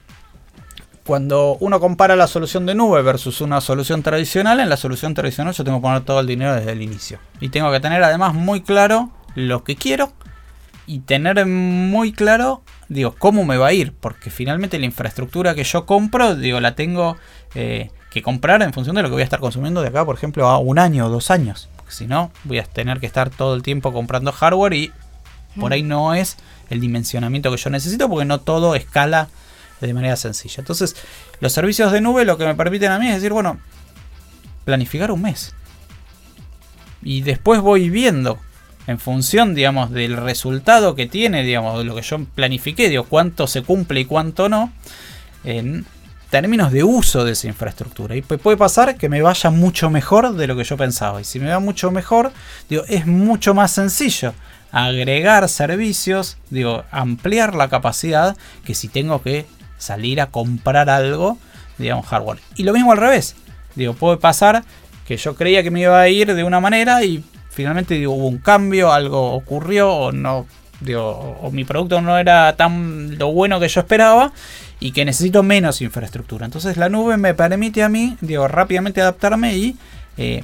cuando 1.09 1.57
uno 1.59 1.79
compara 1.79 2.15
la 2.15 2.27
solución 2.27 2.67
de 2.67 2.75
nube 2.75 3.01
versus 3.01 3.41
una 3.41 3.61
solución 3.61 4.03
tradicional, 4.03 4.59
en 4.59 4.69
la 4.69 4.77
solución 4.77 5.15
tradicional 5.15 5.55
yo 5.55 5.63
tengo 5.63 5.79
que 5.79 5.81
poner 5.81 6.01
todo 6.01 6.19
el 6.19 6.27
dinero 6.27 6.53
desde 6.53 6.71
el 6.71 6.83
inicio. 6.83 7.17
Y 7.39 7.49
tengo 7.49 7.71
que 7.71 7.79
tener 7.79 8.03
además 8.03 8.35
muy 8.35 8.61
claro 8.61 9.09
lo 9.33 9.63
que 9.63 9.75
quiero 9.75 10.13
y 10.85 10.99
tener 10.99 11.43
muy 11.47 12.11
claro, 12.11 12.61
digo, 12.89 13.15
cómo 13.17 13.43
me 13.43 13.57
va 13.57 13.69
a 13.69 13.73
ir. 13.73 13.91
Porque 13.99 14.29
finalmente 14.29 14.77
la 14.77 14.85
infraestructura 14.85 15.55
que 15.55 15.63
yo 15.63 15.87
compro, 15.87 16.35
digo, 16.35 16.59
la 16.59 16.75
tengo 16.75 17.17
eh, 17.55 17.89
que 18.11 18.21
comprar 18.21 18.61
en 18.61 18.71
función 18.71 18.95
de 18.95 19.01
lo 19.01 19.07
que 19.07 19.13
voy 19.13 19.21
a 19.21 19.25
estar 19.25 19.39
consumiendo 19.39 19.81
de 19.81 19.87
acá, 19.87 20.05
por 20.05 20.15
ejemplo, 20.15 20.47
a 20.47 20.59
un 20.59 20.77
año 20.77 21.07
o 21.07 21.09
dos 21.09 21.31
años. 21.31 21.69
Porque 21.89 21.95
si 21.95 22.05
no, 22.05 22.31
voy 22.43 22.59
a 22.59 22.63
tener 22.65 22.99
que 22.99 23.07
estar 23.07 23.31
todo 23.31 23.55
el 23.55 23.63
tiempo 23.63 23.91
comprando 23.91 24.31
hardware 24.31 24.73
y 24.73 24.91
por 25.59 25.73
ahí 25.73 25.81
no 25.81 26.13
es 26.13 26.37
el 26.69 26.79
dimensionamiento 26.79 27.49
que 27.49 27.57
yo 27.57 27.71
necesito 27.71 28.07
porque 28.07 28.25
no 28.25 28.39
todo 28.41 28.75
escala 28.75 29.27
de 29.81 29.91
manera 29.95 30.15
sencilla. 30.15 30.57
Entonces, 30.59 30.95
los 31.39 31.51
servicios 31.51 31.91
de 31.91 31.99
nube 31.99 32.25
lo 32.25 32.37
que 32.37 32.45
me 32.45 32.53
permiten 32.53 32.91
a 32.91 32.99
mí 32.99 33.07
es 33.07 33.15
decir, 33.15 33.33
bueno, 33.33 33.59
planificar 34.65 35.11
un 35.11 35.23
mes. 35.23 35.55
Y 37.01 37.21
después 37.21 37.59
voy 37.59 37.89
viendo 37.89 38.37
en 38.85 38.99
función, 38.99 39.55
digamos, 39.55 39.89
del 39.89 40.15
resultado 40.15 40.93
que 40.93 41.07
tiene, 41.07 41.41
digamos, 41.41 41.79
de 41.79 41.85
lo 41.85 41.95
que 41.95 42.03
yo 42.03 42.23
planifiqué, 42.23 42.87
digo, 42.87 43.05
cuánto 43.05 43.47
se 43.47 43.63
cumple 43.63 44.01
y 44.01 44.05
cuánto 44.05 44.47
no. 44.47 44.71
en 45.43 45.87
términos 46.29 46.71
de 46.71 46.83
uso 46.83 47.25
de 47.25 47.31
esa 47.33 47.47
infraestructura. 47.47 48.15
Y 48.15 48.21
puede 48.21 48.57
pasar 48.57 48.95
que 48.95 49.09
me 49.09 49.21
vaya 49.21 49.49
mucho 49.49 49.89
mejor 49.89 50.35
de 50.35 50.47
lo 50.47 50.55
que 50.55 50.63
yo 50.63 50.77
pensaba. 50.77 51.21
Y 51.21 51.23
si 51.23 51.39
me 51.39 51.49
va 51.49 51.59
mucho 51.59 51.91
mejor, 51.91 52.31
digo, 52.69 52.83
es 52.87 53.05
mucho 53.05 53.53
más 53.53 53.71
sencillo 53.71 54.33
agregar 54.71 55.49
servicios, 55.49 56.37
digo, 56.49 56.83
ampliar 56.91 57.55
la 57.55 57.69
capacidad 57.69 58.37
que 58.63 58.75
si 58.75 58.87
tengo 58.87 59.21
que 59.21 59.47
salir 59.77 60.21
a 60.21 60.27
comprar 60.27 60.89
algo, 60.89 61.37
digamos, 61.77 62.05
hardware. 62.05 62.39
Y 62.55 62.63
lo 62.63 62.73
mismo 62.73 62.91
al 62.91 62.99
revés. 62.99 63.35
Digo, 63.75 63.93
puede 63.93 64.17
pasar 64.17 64.63
que 65.07 65.17
yo 65.17 65.35
creía 65.35 65.63
que 65.63 65.71
me 65.71 65.81
iba 65.81 65.99
a 65.99 66.07
ir 66.09 66.35
de 66.35 66.43
una 66.43 66.59
manera 66.59 67.03
y 67.03 67.23
finalmente 67.49 67.95
digo, 67.95 68.13
hubo 68.13 68.27
un 68.27 68.37
cambio, 68.37 68.93
algo 68.93 69.33
ocurrió 69.33 69.91
o 69.91 70.11
no, 70.11 70.45
digo, 70.81 71.37
o 71.41 71.49
mi 71.51 71.63
producto 71.63 72.01
no 72.01 72.17
era 72.17 72.55
tan 72.55 73.17
lo 73.17 73.31
bueno 73.31 73.59
que 73.59 73.67
yo 73.67 73.81
esperaba 73.81 74.31
y 74.79 74.91
que 74.91 75.05
necesito 75.05 75.43
menos 75.43 75.81
infraestructura. 75.81 76.45
Entonces 76.45 76.77
la 76.77 76.89
nube 76.89 77.17
me 77.17 77.33
permite 77.33 77.83
a 77.83 77.89
mí, 77.89 78.17
digo, 78.21 78.47
rápidamente 78.47 79.01
adaptarme 79.01 79.57
y 79.57 79.77
eh, 80.17 80.43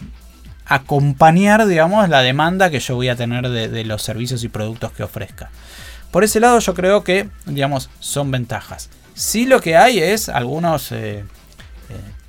acompañar, 0.66 1.66
digamos, 1.68 2.10
la 2.10 2.22
demanda 2.22 2.70
que 2.70 2.80
yo 2.80 2.96
voy 2.96 3.10
a 3.10 3.16
tener 3.16 3.50
de, 3.50 3.86
los 3.86 4.02
servicios 4.02 4.44
y 4.44 4.50
productos 4.50 4.92
que 4.92 5.04
ofrezca. 5.04 5.52
Por 6.12 6.24
ese 6.24 6.40
lado 6.40 6.60
yo 6.60 6.74
creo 6.74 7.04
que, 7.04 7.30
digamos, 7.46 7.90
son 8.00 8.32
ventajas. 8.32 8.90
Sí 9.14 9.46
lo 9.46 9.62
que 9.62 9.78
hay 9.78 10.00
es 10.00 10.28
algunos 10.28 10.92
eh, 10.92 11.20
eh, 11.20 11.24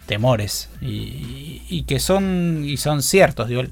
temores 0.07 0.69
y, 0.81 1.83
que 1.89 1.99
son, 1.99 2.63
y 2.65 2.77
son 2.77 3.03
ciertos. 3.03 3.49
Digo, 3.49 3.63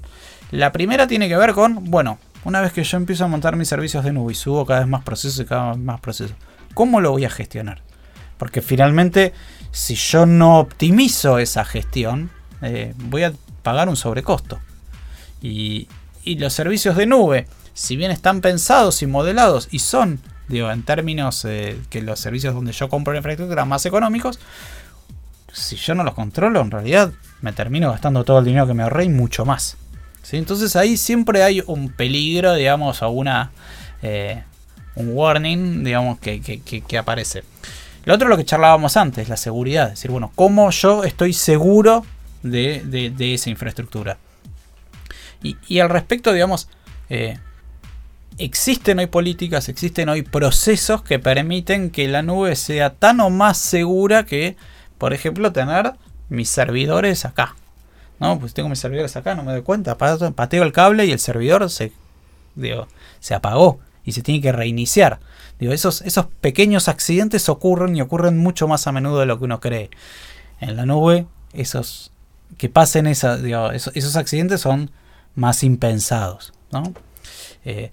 la 0.51 0.73
primera 0.73 1.07
tiene 1.07 1.29
que 1.29 1.37
ver 1.37 1.53
con, 1.53 1.91
bueno, 1.91 2.19
una 2.45 2.61
vez 2.61 2.73
que 2.73 2.85
yo 2.85 2.97
empiezo 2.97 3.25
a 3.25 3.29
montar 3.29 3.57
mis 3.57 3.69
servicios 3.69 4.05
de 4.05 4.13
nube 4.13 4.33
y 4.33 4.37
subo 4.37 4.67
cada 4.67 4.81
vez 4.81 4.89
más 4.89 5.05
procesos 5.05 5.41
y 5.41 5.45
cada 5.45 5.71
vez 5.71 5.79
más 5.79 6.01
procesos, 6.01 6.37
¿cómo 6.75 7.01
lo 7.01 7.13
voy 7.13 7.25
a 7.25 7.31
gestionar? 7.31 7.83
Porque 8.39 8.63
finalmente, 8.63 9.33
si 9.71 9.95
yo 9.95 10.27
no 10.27 10.59
optimizo 10.59 11.39
esa 11.39 11.65
gestión, 11.65 12.31
eh, 12.63 12.95
voy 12.97 13.25
a 13.25 13.33
pagar 13.63 13.89
un 13.89 13.97
sobrecosto. 13.97 14.61
Y, 15.43 15.89
los 16.25 16.55
servicios 16.55 16.97
de 16.97 17.05
nube, 17.05 17.47
si 17.75 17.97
bien 17.97 18.11
están 18.11 18.41
pensados 18.41 19.03
y 19.03 19.07
modelados 19.07 19.69
y 19.71 19.81
son, 19.81 20.21
digo, 20.49 20.71
en 20.71 20.83
términos 20.83 21.45
eh, 21.45 21.79
que 21.91 22.01
los 22.01 22.19
servicios 22.19 22.55
donde 22.55 22.73
yo 22.73 22.89
compro 22.89 23.13
la 23.13 23.19
infraestructura 23.19 23.67
más 23.67 23.85
económicos, 23.85 24.39
si 25.53 25.77
yo 25.77 25.95
no 25.95 26.03
los 26.03 26.15
controlo, 26.15 26.63
en 26.63 26.71
realidad 26.71 27.13
me 27.43 27.53
termino 27.53 27.91
gastando 27.91 28.25
todo 28.25 28.39
el 28.39 28.47
dinero 28.47 28.67
que 28.67 28.73
me 28.73 28.85
ahorré 28.85 29.05
y 29.05 29.11
mucho 29.11 29.45
más. 29.45 29.77
Entonces 30.33 30.75
ahí 30.77 30.97
siempre 30.97 31.43
hay 31.43 31.63
un 31.67 31.91
peligro, 31.91 32.55
digamos, 32.55 33.03
o 33.03 33.11
una, 33.11 33.51
eh, 34.03 34.43
un 34.95 35.11
warning, 35.11 35.85
digamos, 35.85 36.19
que 36.21 36.99
aparece. 36.99 37.45
Lo 38.05 38.15
otro 38.15 38.27
es 38.27 38.31
lo 38.31 38.37
que 38.37 38.45
charlábamos 38.45 38.97
antes, 38.97 39.29
la 39.29 39.37
seguridad. 39.37 39.87
Es 39.87 39.95
decir, 39.95 40.11
bueno, 40.11 40.33
¿cómo 40.35 40.71
yo 40.71 41.05
estoy 41.05 41.33
seguro 41.33 42.05
de, 42.43 43.15
esa 43.19 43.51
infraestructura? 43.51 44.19
Y, 45.43 45.79
al 45.79 45.91
respecto, 45.91 46.33
digamos, 46.33 46.69
eh, 47.11 47.39
existen 48.39 48.99
hoy 48.99 49.07
políticas, 49.07 49.69
existen 49.69 50.09
hoy 50.09 50.23
procesos 50.23 51.03
que 51.03 51.19
permiten 51.19 51.91
que 51.91 52.09
la 52.09 52.23
nube 52.23 52.57
sea 52.57 52.91
tan 52.91 53.21
o 53.21 53.29
más 53.29 53.59
segura 53.59 54.25
que, 54.25 54.57
por 54.97 55.13
ejemplo, 55.13 55.53
tener 55.53 55.93
mis 56.31 56.49
servidores 56.49 57.27
acá. 57.27 57.57
No, 58.21 58.39
pues 58.39 58.55
tengo 58.55 58.71
mis 58.71 58.79
servidores 58.79 59.17
acá, 59.17 59.35
no 59.35 59.43
me 59.43 59.53
doy 59.53 59.63
cuenta. 59.63 59.99
Pateo 59.99 60.63
el 60.63 60.73
cable 60.73 61.05
y 61.05 61.13
el 61.13 61.19
servidor 61.19 61.69
se, 61.69 61.93
se 63.21 63.35
apagó 63.35 63.81
y 64.05 64.13
se 64.13 64.23
tiene 64.23 64.41
que 64.41 64.53
reiniciar. 64.53 65.21
Digo, 65.59 65.73
esos, 65.73 66.03
esos 66.03 66.27
pequeños 66.41 66.89
accidentes 66.89 67.49
ocurren 67.49 67.97
y 67.97 68.03
ocurren 68.03 68.39
mucho 68.39 68.69
más 68.69 68.87
a 68.87 68.93
menudo 68.93 69.21
de 69.21 69.27
lo 69.27 69.39
que 69.39 69.45
uno 69.45 69.61
cree. 69.61 69.91
En 70.61 70.77
la 70.77 70.87
nube, 70.87 71.27
esos 71.53 72.13
que 72.59 72.69
pasen 72.69 73.07
esa, 73.07 73.39
esos, 73.73 74.17
accidentes 74.17 74.61
son 74.61 74.91
más 75.35 75.63
impensados. 75.65 76.53
Eh, 77.65 77.91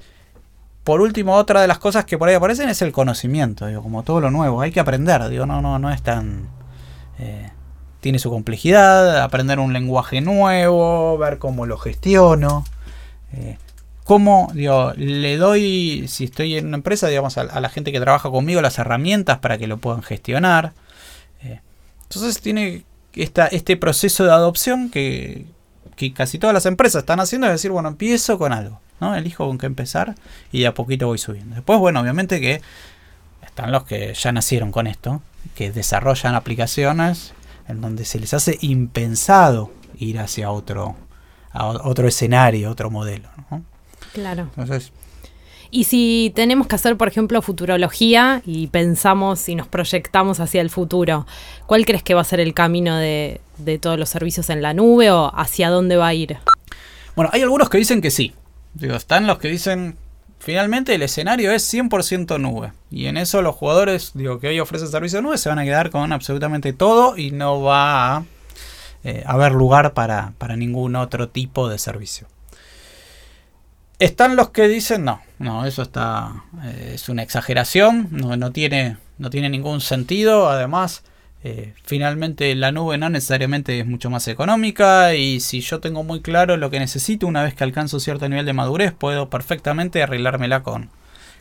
por 0.84 1.02
último, 1.02 1.36
otra 1.36 1.62
de 1.62 1.68
las 1.68 1.80
cosas 1.80 2.06
que 2.06 2.18
por 2.18 2.30
ahí 2.30 2.36
aparecen 2.36 2.70
es 2.70 2.82
el 2.82 2.92
conocimiento, 2.92 3.68
digo, 3.68 3.84
como 3.84 4.04
todo 4.04 4.20
lo 4.20 4.32
nuevo, 4.32 4.62
hay 4.62 4.72
que 4.72 4.80
aprender, 4.80 5.28
digo, 5.30 5.46
no, 5.46 5.62
no, 5.62 5.80
no 5.80 5.92
es 5.92 6.02
tan... 6.02 6.50
Eh, 7.20 7.50
tiene 8.00 8.18
su 8.18 8.32
complejidad, 8.32 9.22
aprender 9.22 9.60
un 9.60 9.74
lenguaje 9.74 10.22
nuevo, 10.22 11.20
ver 11.20 11.38
cómo 11.38 11.68
lo 11.68 11.78
gestiono. 11.78 12.66
Eh, 13.34 13.58
cómo 14.12 14.52
digo, 14.54 14.92
le 14.98 15.38
doy, 15.38 16.06
si 16.10 16.26
estoy 16.26 16.58
en 16.58 16.68
una 16.68 16.76
empresa, 16.76 17.08
digamos, 17.08 17.38
a, 17.38 17.62
la 17.62 17.70
gente 17.70 17.94
que 17.94 18.00
trabaja 18.02 18.30
conmigo 18.30 18.62
las 18.62 18.78
herramientas 18.78 19.40
para 19.40 19.58
que 19.58 19.68
lo 19.68 19.78
puedan 19.78 20.04
gestionar. 20.04 20.74
Eh, 21.42 21.62
entonces 22.04 22.42
tiene 22.42 22.84
esta, 23.14 23.48
este 23.48 23.78
proceso 23.78 24.26
de 24.26 24.32
adopción 24.32 24.90
que, 24.90 25.46
que, 25.96 26.12
casi 26.12 26.40
todas 26.40 26.54
las 26.54 26.66
empresas 26.66 27.04
están 27.04 27.22
haciendo, 27.22 27.48
es 27.48 27.54
decir, 27.54 27.72
bueno, 27.72 27.88
empiezo 27.88 28.38
con 28.38 28.52
algo, 28.52 28.82
¿no? 29.00 29.16
Elijo 29.16 29.48
con 29.48 29.58
qué 29.58 29.68
empezar 29.68 30.16
y 30.52 30.60
de 30.60 30.68
a 30.68 30.74
poquito 30.74 31.08
voy 31.08 31.18
subiendo. 31.18 31.56
Después, 31.56 31.80
bueno, 31.80 32.02
obviamente 32.02 32.42
que 32.42 32.62
están 33.42 33.72
los 33.72 33.86
que 33.86 34.14
ya 34.14 34.34
nacieron 34.34 34.74
con 34.74 34.88
esto, 34.88 35.22
que 35.56 35.72
desarrollan 35.72 36.36
aplicaciones 36.36 37.32
en 37.70 37.80
donde 37.80 38.04
se 38.04 38.20
les 38.20 38.34
hace 38.34 38.58
impensado 38.60 39.72
ir 39.98 40.20
hacia 40.20 40.52
otro, 40.52 40.98
a 41.54 41.66
otro 41.68 42.10
escenario, 42.10 42.70
otro 42.70 42.92
modelo. 42.92 43.30
¿no? 43.50 43.71
Claro. 44.14 44.50
Entonces. 44.56 44.92
Y 45.74 45.86
si 45.86 46.34
tenemos 46.36 46.68
que 46.68 46.76
hacer, 46.76 46.98
por 46.98 47.08
ejemplo, 47.08 47.42
futurología 47.42 48.42
y 48.46 48.68
pensamos 48.68 49.48
y 49.48 49.56
nos 49.56 49.70
proyectamos 49.70 50.42
hacia 50.42 50.60
el 50.60 50.70
futuro, 50.70 51.26
¿cuál 51.66 51.86
crees 51.86 52.04
que 52.04 52.14
va 52.14 52.20
a 52.20 52.26
ser 52.26 52.42
el 52.42 52.54
camino 52.54 52.98
de, 52.98 53.40
todos 53.80 53.98
los 53.98 54.10
servicios 54.10 54.50
en 54.50 54.62
la 54.62 54.74
nube 54.74 55.12
o 55.12 55.32
hacia 55.34 55.70
dónde 55.70 55.96
va 55.96 56.08
a 56.08 56.14
ir? 56.14 56.38
Bueno, 57.16 57.32
hay 57.34 57.42
algunos 57.42 57.70
que 57.70 57.78
dicen 57.78 58.02
que 58.02 58.12
sí. 58.12 58.34
Digo, 58.74 58.96
están 58.96 59.28
los 59.28 59.38
que 59.38 59.48
dicen, 59.48 59.96
finalmente 60.40 60.94
el 60.94 61.04
escenario 61.04 61.54
es 61.54 61.74
100% 61.74 62.38
nube. 62.38 62.74
Y 62.90 63.06
en 63.06 63.16
eso 63.16 63.42
los 63.42 63.56
jugadores, 63.56 64.12
digo, 64.14 64.42
que 64.42 64.50
hoy 64.50 64.60
ofrecen 64.60 64.90
servicio 64.90 65.20
de 65.20 65.24
nube, 65.24 65.38
se 65.38 65.48
van 65.48 65.60
a 65.60 65.64
quedar 65.64 65.90
con 65.90 66.12
absolutamente 66.12 66.74
todo 66.74 67.18
y 67.18 67.32
no 67.32 67.62
va 67.62 68.18
a 68.18 68.24
eh, 69.06 69.24
haber 69.26 69.54
lugar 69.54 69.94
para 69.94 70.34
ningún 70.58 70.98
otro 70.98 71.30
tipo 71.30 71.70
de 71.70 71.80
servicio. 71.80 72.28
Están 74.02 74.36
los 74.36 74.50
que 74.50 74.68
dicen, 74.68 75.06
no, 75.06 75.22
no, 75.38 75.64
eso 75.64 75.84
está, 75.84 76.44
eh, 76.64 76.94
es 76.96 77.08
una 77.08 77.22
exageración, 77.22 78.08
no, 78.10 78.36
no, 78.36 78.52
tiene, 78.52 78.98
no 79.20 79.30
tiene 79.30 79.48
ningún 79.48 79.80
sentido, 79.80 80.50
además, 80.50 81.04
eh, 81.44 81.76
finalmente 81.84 82.56
la 82.56 82.72
nube 82.72 82.98
no 82.98 83.12
necesariamente 83.12 83.80
es 83.80 83.86
mucho 83.86 84.10
más 84.10 84.28
económica 84.28 85.14
y 85.14 85.40
si 85.40 85.62
yo 85.62 85.82
tengo 85.82 86.04
muy 86.04 86.22
claro 86.22 86.58
lo 86.58 86.72
que 86.72 86.80
necesito 86.80 87.28
una 87.28 87.44
vez 87.44 87.54
que 87.54 87.64
alcanzo 87.64 88.00
cierto 88.00 88.28
nivel 88.28 88.48
de 88.48 88.54
madurez, 88.54 88.92
puedo 88.92 89.30
perfectamente 89.30 90.02
arreglármela 90.02 90.64
con, 90.64 90.90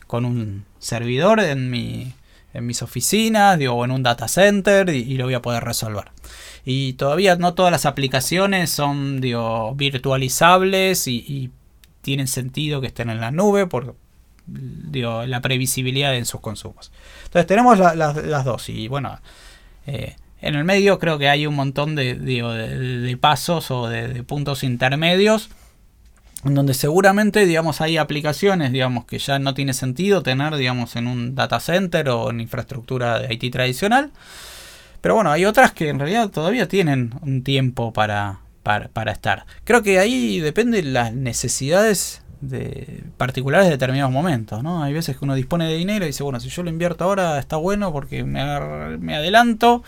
con 0.06 0.26
un 0.26 0.66
servidor 0.78 1.40
en, 1.40 1.70
mi, 1.70 2.12
en 2.52 2.66
mis 2.66 2.82
oficinas 2.82 3.58
o 3.70 3.86
en 3.86 3.90
un 3.90 4.02
data 4.02 4.28
center 4.28 4.90
y, 4.90 5.16
lo 5.16 5.24
voy 5.24 5.32
a 5.32 5.40
poder 5.40 5.64
resolver. 5.64 6.10
Y 6.66 6.92
todavía 6.92 7.36
no 7.36 7.54
todas 7.54 7.72
las 7.72 7.86
aplicaciones 7.86 8.68
son 8.68 9.22
digo, 9.22 9.74
virtualizables 9.76 11.08
y 11.08 11.50
tienen 12.02 12.26
sentido 12.26 12.80
que 12.80 12.86
estén 12.86 13.10
en 13.10 13.20
la 13.20 13.30
nube 13.30 13.66
por 13.66 13.96
la 14.46 15.40
previsibilidad 15.40 16.16
en 16.16 16.24
sus 16.24 16.40
consumos. 16.40 16.90
Entonces 17.24 17.46
tenemos 17.46 17.78
las 17.78 18.44
dos 18.44 18.68
y 18.68 18.88
bueno, 18.88 19.18
eh, 19.86 20.16
en 20.40 20.54
el 20.54 20.64
medio 20.64 20.98
creo 20.98 21.18
que 21.18 21.28
hay 21.28 21.46
un 21.46 21.54
montón 21.54 21.94
de, 21.94 22.14
de, 22.14 23.16
pasos 23.18 23.70
o 23.70 23.88
de, 23.88 24.22
puntos 24.22 24.64
intermedios 24.64 25.50
en 26.44 26.54
donde 26.54 26.72
seguramente 26.72 27.44
digamos 27.44 27.82
hay 27.82 27.98
aplicaciones 27.98 28.72
digamos 28.72 29.04
que 29.04 29.18
ya 29.18 29.38
no 29.38 29.52
tiene 29.52 29.74
sentido 29.74 30.22
tener 30.22 30.56
digamos 30.56 30.96
en 30.96 31.06
un 31.06 31.34
data 31.34 31.60
center 31.60 32.08
o 32.08 32.30
en 32.30 32.40
infraestructura 32.40 33.18
de 33.18 33.34
IT 33.34 33.52
tradicional 33.52 34.10
pero 35.02 35.16
bueno 35.16 35.30
hay 35.30 35.44
otras 35.44 35.72
que 35.72 35.90
en 35.90 35.98
realidad 35.98 36.30
todavía 36.30 36.66
tienen 36.66 37.12
un 37.20 37.42
tiempo 37.42 37.92
para, 37.92 38.40
para, 38.62 39.12
estar. 39.12 39.46
Creo 39.64 39.82
que 39.82 39.98
ahí 39.98 40.40
depende 40.40 40.82
las 40.82 41.12
necesidades 41.14 42.22
de 42.40 43.04
particulares 43.16 43.66
de 43.66 43.72
determinados 43.72 44.12
momentos, 44.12 44.62
¿no? 44.62 44.82
Hay 44.82 44.92
veces 44.92 45.16
que 45.16 45.24
uno 45.24 45.34
dispone 45.34 45.66
de 45.66 45.76
dinero 45.76 46.04
y 46.04 46.08
dice, 46.08 46.22
bueno, 46.22 46.40
si 46.40 46.48
yo 46.48 46.62
lo 46.62 46.70
invierto 46.70 47.04
ahora 47.04 47.38
está 47.38 47.56
bueno 47.56 47.92
porque 47.92 48.24
me, 48.24 48.44
me 48.98 49.16
adelanto, 49.16 49.82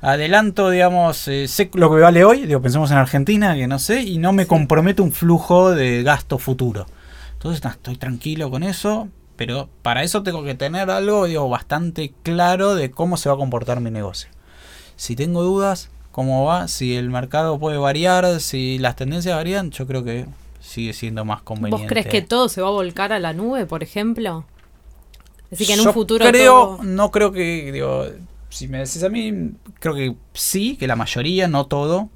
adelanto, 0.00 0.70
digamos, 0.70 1.28
eh, 1.28 1.48
sé 1.48 1.70
lo 1.74 1.94
que 1.94 2.00
vale 2.00 2.24
hoy, 2.24 2.46
digo, 2.46 2.60
pensemos 2.60 2.90
en 2.90 2.98
Argentina, 2.98 3.54
que 3.54 3.66
no 3.66 3.78
sé, 3.78 4.02
y 4.02 4.18
no 4.18 4.32
me 4.32 4.46
comprometo 4.46 5.02
un 5.02 5.12
flujo 5.12 5.70
de 5.70 6.02
gasto 6.02 6.38
futuro. 6.38 6.86
Entonces, 7.34 7.64
estoy 7.64 7.96
tranquilo 7.96 8.50
con 8.50 8.62
eso, 8.62 9.08
pero 9.36 9.68
para 9.82 10.02
eso 10.02 10.22
tengo 10.22 10.44
que 10.44 10.54
tener 10.54 10.90
algo, 10.90 11.26
digo, 11.26 11.48
bastante 11.48 12.12
claro 12.22 12.74
de 12.74 12.90
cómo 12.90 13.16
se 13.16 13.28
va 13.28 13.34
a 13.34 13.38
comportar 13.38 13.80
mi 13.80 13.90
negocio. 13.90 14.30
Si 14.96 15.16
tengo 15.16 15.42
dudas, 15.42 15.90
cómo 16.14 16.44
va, 16.44 16.68
si 16.68 16.94
el 16.94 17.10
mercado 17.10 17.58
puede 17.58 17.76
variar, 17.76 18.38
si 18.38 18.78
las 18.78 18.94
tendencias 18.94 19.34
varían, 19.34 19.72
yo 19.72 19.84
creo 19.84 20.04
que 20.04 20.26
sigue 20.60 20.92
siendo 20.92 21.24
más 21.24 21.42
conveniente. 21.42 21.82
¿Vos 21.82 21.88
crees 21.88 22.06
que 22.06 22.22
todo 22.22 22.48
se 22.48 22.62
va 22.62 22.68
a 22.68 22.70
volcar 22.70 23.12
a 23.12 23.18
la 23.18 23.32
nube, 23.32 23.66
por 23.66 23.82
ejemplo? 23.82 24.44
Así 25.50 25.66
que 25.66 25.72
en 25.72 25.80
un 25.80 25.92
futuro 25.92 26.24
creo, 26.24 26.78
no 26.84 27.10
creo 27.10 27.32
que 27.32 27.72
digo, 27.72 28.06
si 28.48 28.68
me 28.68 28.78
decís 28.78 29.02
a 29.02 29.08
mí, 29.08 29.54
creo 29.80 29.96
que 29.96 30.14
sí, 30.34 30.76
que 30.76 30.86
la 30.86 30.94
mayoría, 30.94 31.48
no 31.48 31.66
todo. 31.66 32.10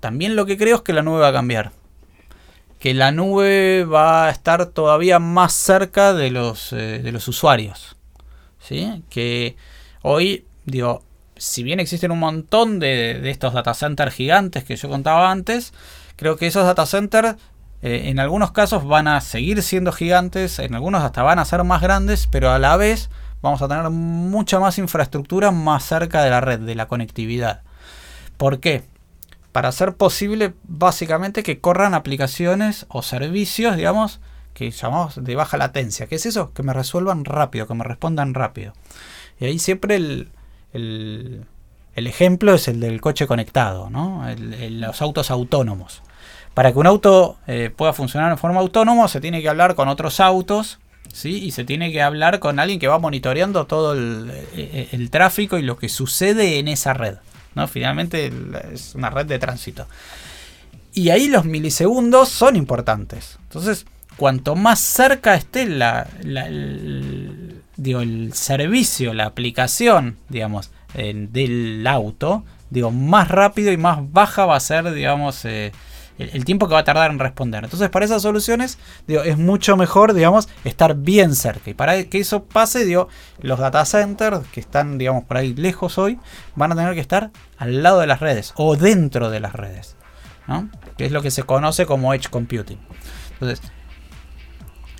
También 0.00 0.34
lo 0.34 0.44
que 0.44 0.58
creo 0.58 0.74
es 0.74 0.82
que 0.82 0.92
la 0.92 1.02
nube 1.02 1.20
va 1.20 1.28
a 1.28 1.32
cambiar. 1.32 1.70
Que 2.80 2.94
la 2.94 3.12
nube 3.12 3.84
va 3.84 4.26
a 4.26 4.30
estar 4.30 4.66
todavía 4.66 5.20
más 5.20 5.52
cerca 5.52 6.14
de 6.14 6.32
los, 6.32 6.72
eh, 6.72 6.98
de 7.00 7.12
los 7.12 7.28
usuarios. 7.28 7.96
¿sí? 8.58 9.04
Que 9.08 9.56
hoy, 10.02 10.46
digo, 10.64 11.04
si 11.36 11.62
bien 11.62 11.80
existen 11.80 12.10
un 12.10 12.20
montón 12.20 12.78
de, 12.78 13.20
de 13.20 13.30
estos 13.30 13.52
data 13.52 13.74
centers 13.74 14.14
gigantes 14.14 14.64
que 14.64 14.76
yo 14.76 14.88
contaba 14.88 15.30
antes, 15.30 15.72
creo 16.16 16.36
que 16.36 16.46
esos 16.46 16.64
data 16.64 16.86
centers 16.86 17.36
eh, 17.84 18.08
en 18.08 18.18
algunos 18.18 18.50
casos 18.50 18.86
van 18.86 19.06
a 19.08 19.20
seguir 19.20 19.62
siendo 19.62 19.92
gigantes, 19.92 20.58
en 20.58 20.74
algunos 20.74 21.02
hasta 21.02 21.22
van 21.22 21.38
a 21.38 21.44
ser 21.44 21.64
más 21.64 21.82
grandes, 21.82 22.26
pero 22.26 22.50
a 22.50 22.58
la 22.58 22.78
vez 22.78 23.10
vamos 23.42 23.60
a 23.60 23.68
tener 23.68 23.90
mucha 23.90 24.58
más 24.58 24.78
infraestructura 24.78 25.50
más 25.50 25.84
cerca 25.84 26.22
de 26.22 26.30
la 26.30 26.40
red, 26.40 26.60
de 26.60 26.74
la 26.74 26.88
conectividad. 26.88 27.60
¿Por 28.38 28.58
qué? 28.58 28.84
Para 29.52 29.68
hacer 29.68 29.96
posible 29.96 30.54
básicamente 30.62 31.42
que 31.42 31.60
corran 31.60 31.92
aplicaciones 31.92 32.86
o 32.88 33.02
servicios, 33.02 33.76
digamos, 33.76 34.18
que 34.54 34.70
llamamos 34.70 35.22
de 35.22 35.36
baja 35.36 35.58
latencia. 35.58 36.06
¿Qué 36.06 36.14
es 36.14 36.24
eso? 36.24 36.54
Que 36.54 36.62
me 36.62 36.72
resuelvan 36.72 37.26
rápido, 37.26 37.66
que 37.66 37.74
me 37.74 37.84
respondan 37.84 38.32
rápido. 38.32 38.72
Y 39.38 39.44
ahí 39.44 39.58
siempre 39.58 39.96
el, 39.96 40.30
el, 40.74 41.46
ejemplo 41.94 42.54
es 42.54 42.68
el 42.68 42.80
del 42.80 43.00
coche 43.00 43.26
conectado, 43.26 43.88
¿no? 43.90 44.24
los 44.36 45.00
autos 45.00 45.30
autónomos. 45.30 46.02
Para 46.52 46.72
que 46.72 46.78
un 46.78 46.86
auto 46.86 47.38
eh, 47.46 47.70
pueda 47.74 47.92
funcionar 47.92 48.30
en 48.30 48.38
forma 48.38 48.60
autónoma 48.60 49.08
se 49.08 49.20
tiene 49.20 49.42
que 49.42 49.48
hablar 49.48 49.74
con 49.74 49.88
otros 49.88 50.20
autos 50.20 50.78
¿sí? 51.12 51.44
y 51.44 51.50
se 51.50 51.64
tiene 51.64 51.90
que 51.90 52.00
hablar 52.00 52.38
con 52.38 52.60
alguien 52.60 52.78
que 52.78 52.86
va 52.86 52.98
monitoreando 52.98 53.66
todo 53.66 53.92
el, 53.92 54.30
eh, 54.54 54.88
el, 54.92 55.10
tráfico 55.10 55.58
y 55.58 55.62
lo 55.62 55.76
que 55.76 55.88
sucede 55.88 56.58
en 56.58 56.68
esa 56.68 56.94
red. 56.94 57.16
¿no? 57.56 57.66
Finalmente 57.66 58.32
es 58.72 58.94
una 58.94 59.10
red 59.10 59.26
de 59.26 59.38
tránsito. 59.38 59.86
Y 60.92 61.10
ahí 61.10 61.26
los 61.26 61.44
milisegundos 61.44 62.28
son 62.28 62.54
importantes. 62.54 63.38
Entonces, 63.44 63.84
cuanto 64.16 64.54
más 64.54 64.78
cerca 64.78 65.34
esté 65.34 65.66
la, 65.66 66.06
el, 66.22 67.43
digo, 67.76 68.00
el 68.00 68.32
servicio, 68.32 69.14
la 69.14 69.26
aplicación, 69.26 70.16
digamos, 70.28 70.70
del 70.94 71.84
auto, 71.86 72.44
digo, 72.70 72.90
más 72.90 73.28
rápido 73.28 73.72
y 73.72 73.76
más 73.76 74.12
baja 74.12 74.46
va 74.46 74.56
a 74.56 74.60
ser, 74.60 74.92
digamos, 74.92 75.44
eh, 75.44 75.72
el, 76.18 76.44
tiempo 76.44 76.68
que 76.68 76.74
va 76.74 76.80
a 76.80 76.84
tardar 76.84 77.10
en 77.10 77.18
responder. 77.18 77.64
Entonces, 77.64 77.88
para 77.88 78.04
esas 78.04 78.22
soluciones, 78.22 78.78
digo, 79.06 79.22
es 79.22 79.36
mucho 79.36 79.76
mejor, 79.76 80.14
digamos, 80.14 80.48
estar 80.64 80.94
bien 80.94 81.34
cerca. 81.34 81.70
Y 81.70 81.74
para 81.74 82.04
que 82.04 82.18
eso 82.18 82.44
pase, 82.44 82.84
digo, 82.84 83.08
los 83.40 83.58
data 83.58 83.84
centers 83.84 84.46
que 84.48 84.60
están, 84.60 84.98
digamos, 84.98 85.24
por 85.24 85.36
ahí 85.36 85.54
lejos 85.54 85.98
hoy, 85.98 86.18
van 86.54 86.72
a 86.72 86.76
tener 86.76 86.94
que 86.94 87.00
estar 87.00 87.30
al 87.58 87.82
lado 87.82 88.00
de 88.00 88.06
las 88.06 88.20
redes 88.20 88.52
o 88.56 88.76
dentro 88.76 89.30
de 89.30 89.40
las 89.40 89.54
redes, 89.54 89.96
¿no? 90.46 90.70
Que 90.96 91.06
es 91.06 91.12
lo 91.12 91.22
que 91.22 91.30
se 91.30 91.42
conoce 91.42 91.86
como 91.86 92.14
edge 92.14 92.28
computing. 92.28 92.78
Entonces, 93.32 93.60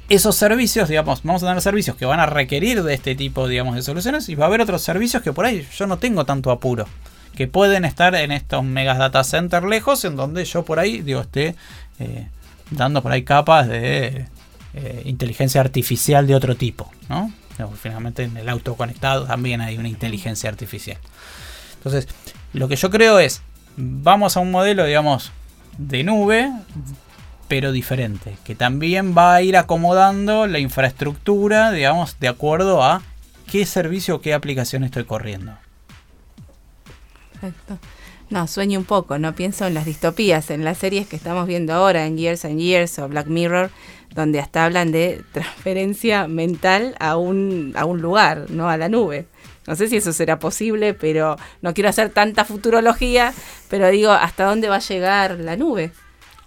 esos 0.09 0.37
servicios, 0.37 0.89
digamos, 0.89 1.23
vamos 1.23 1.43
a 1.43 1.47
tener 1.47 1.63
servicios 1.63 1.97
que 1.97 2.05
van 2.05 2.21
a 2.21 2.27
requerir 2.27 2.83
de 2.83 2.95
este 2.95 3.15
tipo, 3.15 3.49
digamos, 3.49 3.75
de 3.75 3.83
soluciones 3.83 4.29
y 4.29 4.35
va 4.35 4.45
a 4.45 4.49
haber 4.49 4.61
otros 4.61 4.83
servicios 4.83 5.23
que 5.23 5.33
por 5.33 5.47
ahí 5.47 5.67
yo 5.77 5.87
no 5.87 5.99
tengo 5.99 6.25
tanto 6.25 6.51
apuro 6.51 6.87
que 7.35 7.49
pueden 7.49 7.85
estar 7.85 8.15
en 8.15 8.33
estos 8.33 8.63
megas 8.65 8.99
data 8.99 9.25
centers 9.25 9.67
lejos, 9.67 10.05
en 10.05 10.17
donde 10.17 10.45
yo 10.45 10.65
por 10.65 10.79
ahí, 10.79 11.03
digo, 11.03 11.21
esté 11.21 11.57
eh, 11.99 12.29
dando 12.71 13.03
por 13.03 13.13
ahí 13.13 13.25
capas 13.25 13.69
de 13.69 14.27
eh, 14.75 15.03
inteligencia 15.05 15.61
artificial 15.61 16.27
de 16.27 16.35
otro 16.35 16.55
tipo, 16.55 16.91
¿no? 17.09 17.33
finalmente 17.81 18.25
en 18.25 18.37
el 18.37 18.49
auto 18.49 18.75
conectado 18.75 19.27
también 19.27 19.61
hay 19.61 19.79
una 19.79 19.89
inteligencia 19.89 20.51
artificial. 20.51 20.99
Entonces, 21.77 22.09
lo 22.53 22.67
que 22.67 22.75
yo 22.75 22.91
creo 22.91 23.21
es, 23.21 23.43
vamos 23.77 24.37
a 24.37 24.41
un 24.41 24.51
modelo, 24.51 24.85
digamos, 24.85 25.31
de 25.79 26.03
nube, 26.03 26.51
pero 27.55 27.71
diferente, 27.71 28.37
que 28.43 28.57
también 28.57 29.17
va 29.17 29.33
a 29.33 29.41
ir 29.41 29.57
acomodando 29.57 30.49
la 30.49 30.59
infraestructura, 30.59 31.71
digamos, 31.71 32.19
de 32.19 32.27
acuerdo 32.27 32.83
a 32.83 33.01
qué 33.49 33.65
servicio 33.65 34.17
o 34.17 34.21
qué 34.21 34.35
aplicación 34.35 34.83
estoy 34.83 35.05
corriendo. 35.05 35.53
No, 38.29 38.49
sueño 38.49 38.81
un 38.81 38.85
poco, 38.85 39.21
no 39.21 39.37
pienso 39.37 39.69
en 39.69 39.75
las 39.75 39.85
distopías, 39.85 40.51
en 40.51 40.65
las 40.65 40.79
series 40.79 41.07
que 41.07 41.15
estamos 41.15 41.47
viendo 41.47 41.73
ahora, 41.73 42.07
en 42.07 42.19
Years 42.19 42.45
and 42.45 42.59
Years 42.59 42.99
o 42.99 43.07
Black 43.09 43.29
Mirror, 43.29 43.71
donde 44.17 44.41
hasta 44.41 44.65
hablan 44.65 44.91
de 44.91 45.23
transferencia 45.33 46.27
mental 46.27 46.97
a 46.99 47.17
un, 47.17 47.73
a 47.77 47.85
un 47.85 48.03
lugar, 48.03 48.51
no 48.51 48.69
a 48.69 48.77
la 48.77 48.89
nube. 48.89 49.29
No 49.69 49.77
sé 49.77 49.87
si 49.87 49.99
eso 49.99 50.13
será 50.13 50.41
posible, 50.41 50.93
pero 50.93 51.37
no 51.63 51.73
quiero 51.73 51.89
hacer 51.89 52.11
tanta 52.11 52.45
futurología, 52.45 53.33
pero 53.71 53.89
digo, 53.91 54.11
¿hasta 54.11 54.45
dónde 54.45 54.69
va 54.69 54.77
a 54.77 54.81
llegar 54.81 55.39
la 55.39 55.55
nube? 55.57 55.93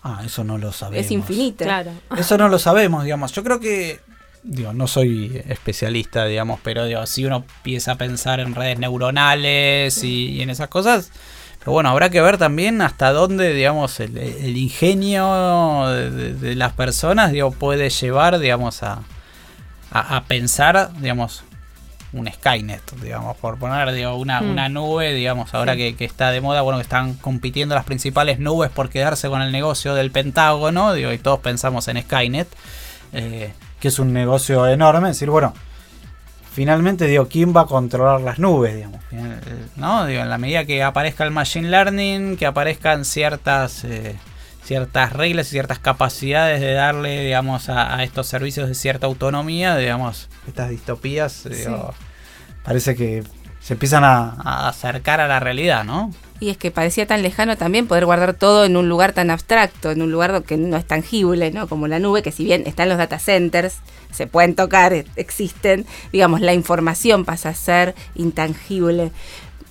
Ah, 0.04 0.22
eso 0.26 0.44
no 0.44 0.58
lo 0.58 0.72
sabemos. 0.72 1.06
Es 1.06 1.12
infinita. 1.12 1.66
Claro. 1.66 1.92
Eso 2.18 2.38
no 2.38 2.50
lo 2.50 2.60
sabemos, 2.60 3.04
digamos. 3.04 3.32
Yo 3.34 3.44
creo 3.44 3.60
que 3.60 4.00
digo, 4.48 4.74
no 4.74 4.88
soy 4.88 5.42
especialista, 5.48 6.26
digamos, 6.26 6.60
pero 6.64 6.86
digo, 6.86 7.06
si 7.06 7.26
uno 7.26 7.38
empieza 7.38 7.94
a 7.94 7.96
pensar 7.96 8.40
en 8.40 8.56
redes 8.56 8.80
neuronales 8.80 10.04
y, 10.04 10.42
en 10.42 10.50
esas 10.50 10.70
cosas, 10.70 11.12
pero 11.60 11.74
bueno, 11.74 11.90
habrá 11.90 12.10
que 12.10 12.22
ver 12.22 12.38
también 12.38 12.82
hasta 12.82 13.12
dónde, 13.12 13.54
digamos, 13.54 14.00
el, 14.00 14.58
ingenio 14.58 15.88
de, 15.88 16.56
las 16.56 16.74
personas, 16.74 17.32
digo, 17.32 17.52
puede 17.52 17.90
llevar, 17.90 18.40
digamos, 18.40 18.84
a, 18.84 19.02
a, 19.92 20.24
pensar, 20.26 20.92
digamos, 21.00 21.44
un 22.14 22.32
Skynet, 22.32 22.82
digamos, 23.02 23.36
por 23.38 23.58
poner 23.58 23.92
digo, 23.92 24.16
una, 24.16 24.42
hmm. 24.42 24.50
una 24.50 24.70
nube, 24.70 25.14
digamos, 25.14 25.54
ahora 25.54 25.76
que, 25.76 25.96
que, 25.96 26.06
está 26.06 26.32
de 26.32 26.42
moda, 26.42 26.62
bueno, 26.62 26.80
que 26.80 26.84
están 26.84 27.16
compitiendo 27.16 27.76
las 27.76 27.84
principales 27.84 28.40
nubes 28.40 28.70
por 28.70 28.90
quedarse 28.90 29.28
con 29.30 29.42
el 29.42 29.52
negocio 29.52 29.94
del 29.94 30.12
Pentágono, 30.12 30.94
digo, 30.94 31.12
y 31.12 31.18
todos 31.18 31.40
pensamos 31.40 31.88
en 31.88 32.02
Skynet. 32.02 32.48
Eh, 33.14 33.52
que 33.80 33.88
es 33.90 34.00
un 34.00 34.14
negocio 34.14 34.68
enorme, 34.68 35.10
decir, 35.10 35.30
bueno, 35.30 35.54
finalmente 36.52 37.06
digo, 37.06 37.28
¿quién 37.28 37.56
va 37.56 37.62
a 37.62 37.66
controlar 37.66 38.22
las 38.22 38.40
nubes? 38.40 38.76
Digamos? 38.76 39.02
Eh, 39.12 39.40
¿No? 39.76 40.06
Digo, 40.06 40.22
en 40.22 40.30
la 40.30 40.38
medida 40.38 40.66
que 40.66 40.82
aparezca 40.84 41.24
el 41.24 41.32
machine 41.32 41.70
learning, 41.70 42.38
que 42.38 42.46
aparezcan 42.46 43.06
ciertas, 43.06 43.84
eh, 43.84 44.16
ciertas 44.68 45.14
reglas 45.14 45.48
y 45.48 45.52
ciertas 45.52 45.80
capacidades 45.80 46.60
de 46.60 46.74
darle, 46.74 47.24
digamos, 47.24 47.70
a, 47.70 48.04
estos 48.04 48.28
servicios 48.28 48.68
de 48.68 48.76
cierta 48.76 49.08
autonomía, 49.08 49.78
digamos, 49.78 50.28
estas 50.46 50.70
distopías, 50.70 51.48
parece 52.64 52.94
que 52.94 53.24
se 53.62 53.74
empiezan 53.74 54.04
a, 54.04 54.68
acercar 54.68 55.22
a 55.22 55.28
la 55.28 55.40
realidad, 55.40 55.86
¿no? 55.86 56.12
Y 56.42 56.50
es 56.50 56.58
que 56.58 56.70
parecía 56.70 57.08
tan 57.08 57.22
lejano 57.24 57.56
también 57.56 57.88
poder 57.88 58.06
guardar 58.06 58.34
todo 58.34 58.66
en 58.66 58.76
un 58.76 58.90
lugar 58.90 59.14
tan 59.14 59.32
abstracto, 59.32 59.90
en 59.90 60.02
un 60.02 60.12
lugar 60.12 60.44
que 60.44 60.58
no 60.58 60.76
es 60.76 60.86
tangible, 60.86 61.50
¿no? 61.52 61.68
Como 61.68 61.88
la 61.88 62.00
nube, 62.00 62.22
que 62.22 62.34
si 62.34 62.44
bien 62.44 62.64
están 62.68 62.90
los 62.90 62.98
data 62.98 63.20
centers, 63.20 63.78
se 64.12 64.28
pueden 64.28 64.54
tocar, 64.54 64.92
e, 64.92 65.06
existen, 65.16 65.86
digamos, 66.12 66.42
la 66.42 66.54
información 66.54 67.24
pasa 67.24 67.50
a 67.50 67.54
ser 67.54 67.96
intangible. 68.16 69.12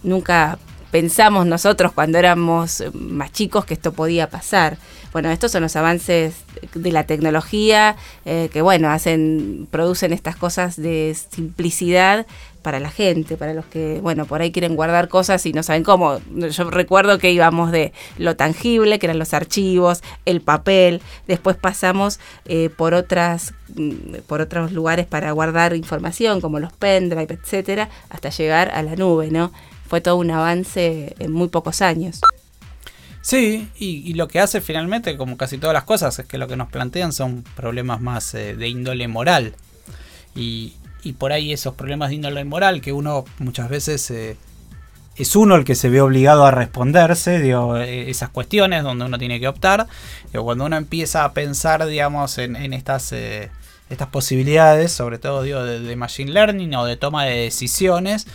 Nunca 0.03 0.59
pensamos 0.91 1.47
nosotros 1.47 1.93
cuando 1.93 2.19
éramos 2.19 2.83
más 2.93 3.33
chicos 3.33 3.65
que 3.65 3.75
esto 3.75 3.93
podía 3.93 4.29
pasar. 4.31 4.79
Bueno, 5.13 5.31
estos 5.31 5.53
son 5.53 5.63
los 5.63 5.77
avances 5.77 6.35
de 6.75 6.93
la 6.93 7.05
tecnología 7.05 7.97
eh, 8.25 8.51
que, 8.53 8.61
bueno, 8.61 8.91
hacen, 8.91 9.67
producen 9.71 10.13
estas 10.13 10.37
cosas 10.37 10.77
de 10.77 11.17
simplicidad 11.31 12.27
para 12.61 12.81
la 12.81 12.91
gente, 12.91 13.37
para 13.37 13.55
los 13.55 13.65
que, 13.65 14.01
bueno, 14.03 14.27
por 14.27 14.43
ahí 14.43 14.51
quieren 14.51 14.75
guardar 14.75 15.09
cosas 15.09 15.47
y 15.47 15.53
no 15.53 15.63
saben 15.63 15.85
cómo. 15.85 16.19
Yo 16.35 16.71
recuerdo 16.71 17.19
que 17.19 17.31
íbamos 17.31 17.71
de 17.71 17.93
lo 18.19 18.37
tangible, 18.37 18.99
que 18.99 19.07
eran 19.07 19.21
los 19.21 19.35
archivos, 19.35 20.03
el 20.25 20.41
papel, 20.41 21.01
después 21.29 21.57
pasamos 21.57 22.19
eh, 22.45 22.69
por 22.69 22.93
otras 22.93 23.55
mm, 23.77 24.17
por 24.27 24.41
otros 24.41 24.73
lugares 24.73 25.07
para 25.07 25.31
guardar 25.31 25.77
información 25.77 26.41
como 26.41 26.59
los 26.59 26.73
pendrive, 26.73 27.39
etcétera, 27.41 27.89
hasta 28.11 28.31
llegar 28.31 28.71
a 28.75 28.83
la 28.83 28.97
nube, 28.97 29.31
¿no? 29.31 29.53
Fue 29.89 30.01
todo 30.01 30.17
un 30.17 30.31
avance 30.31 31.15
en 31.19 31.33
muy 31.33 31.49
pocos 31.49 31.83
años. 31.83 32.21
Sí, 33.27 33.69
y, 33.77 34.15
lo 34.15 34.29
que 34.29 34.39
hace 34.39 34.61
finalmente, 34.61 35.17
como 35.17 35.37
casi 35.37 35.59
todas 35.59 35.75
las 35.75 35.83
cosas, 35.83 36.17
es 36.17 36.27
que 36.27 36.39
lo 36.39 36.47
que 36.47 36.55
nos 36.55 36.69
plantean 36.69 37.13
son 37.13 37.43
problemas 37.57 38.01
más 38.01 38.33
eh, 38.35 38.55
de 38.55 38.69
índole 38.69 39.09
moral. 39.09 39.57
Y, 40.37 40.75
por 41.19 41.33
ahí 41.33 41.53
esos 41.53 41.75
problemas 41.75 42.11
de 42.11 42.17
índole 42.17 42.45
moral 42.45 42.81
que 42.81 42.93
uno 42.93 43.25
muchas 43.39 43.69
veces 43.69 44.09
eh, 44.13 44.37
es 45.17 45.35
uno 45.35 45.57
el 45.57 45.65
que 45.65 45.75
se 45.75 45.89
ve 45.89 46.01
obligado 46.01 46.47
a 46.47 46.53
responderse, 46.53 47.41
digo, 47.41 47.77
eh, 47.77 48.11
esas 48.11 48.29
cuestiones 48.29 48.85
donde 48.85 49.07
uno 49.07 49.19
tiene 49.19 49.41
que 49.41 49.49
optar. 49.49 49.89
Digo, 50.33 50.45
cuando 50.45 50.65
uno 50.65 50.77
empieza 50.77 51.25
a 51.25 51.33
pensar, 51.33 51.85
digamos, 51.85 52.39
en, 52.39 52.73
estas, 52.73 53.13
estas 53.13 54.09
posibilidades, 54.13 54.93
sobre 54.93 55.19
todo 55.19 55.43
digo, 55.43 55.65
de 55.65 55.97
machine 55.97 56.31
learning 56.31 56.77
o 56.77 56.85
de 56.85 56.97
toma 56.97 57.25
de 57.25 57.39
decisiones, 57.39 58.29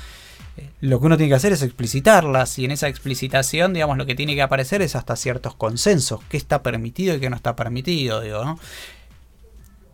lo 0.80 1.00
que 1.00 1.06
uno 1.06 1.18
tiene 1.18 1.30
que 1.30 1.36
hacer 1.36 1.54
es 1.54 1.62
explicitarlas 1.62 2.58
y 2.60 2.66
en 2.66 2.72
esa 2.72 2.88
explicitación, 2.88 3.74
digamos, 3.74 3.98
lo 3.98 4.06
que 4.06 4.16
tiene 4.16 4.36
que 4.36 4.42
aparecer 4.42 4.82
es 4.82 4.96
hasta 4.96 5.16
ciertos 5.16 5.56
consensos, 5.56 6.22
qué 6.30 6.38
está 6.38 6.64
permitido 6.64 7.16
y 7.16 7.20
qué 7.20 7.30
no 7.30 7.36
está 7.36 7.56
permitido, 7.56 8.22
digo, 8.22 8.44
¿no? 8.44 8.60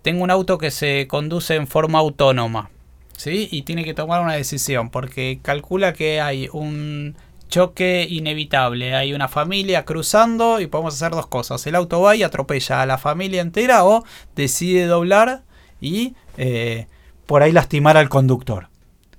Tengo 0.02 0.24
un 0.24 0.32
auto 0.32 0.58
que 0.58 0.72
se 0.72 1.08
conduce 1.08 1.56
en 1.56 1.68
forma 1.68 2.00
autónoma. 2.00 2.70
¿sí? 3.18 3.50
Y 3.52 3.64
tiene 3.64 3.84
que 3.84 3.94
tomar 3.94 4.22
una 4.22 4.34
decisión 4.34 4.90
porque 4.90 5.40
calcula 5.42 5.92
que 5.92 6.22
hay 6.22 6.48
un 6.54 7.16
choque 7.50 8.08
inevitable. 8.10 8.96
Hay 8.96 9.14
una 9.14 9.28
familia 9.28 9.84
cruzando 9.86 10.62
y 10.62 10.68
podemos 10.68 10.94
hacer 10.94 11.12
dos 11.12 11.28
cosas. 11.28 11.66
El 11.68 11.76
auto 11.76 12.02
va 12.02 12.16
y 12.16 12.24
atropella 12.24 12.82
a 12.82 12.86
la 12.86 12.98
familia 12.98 13.42
entera 13.42 13.84
o 13.86 14.06
decide 14.36 14.86
doblar 14.86 15.44
y 15.82 16.16
eh, 16.38 16.88
por 17.26 17.44
ahí 17.44 17.52
lastimar 17.52 17.98
al 17.98 18.10
conductor. 18.10 18.70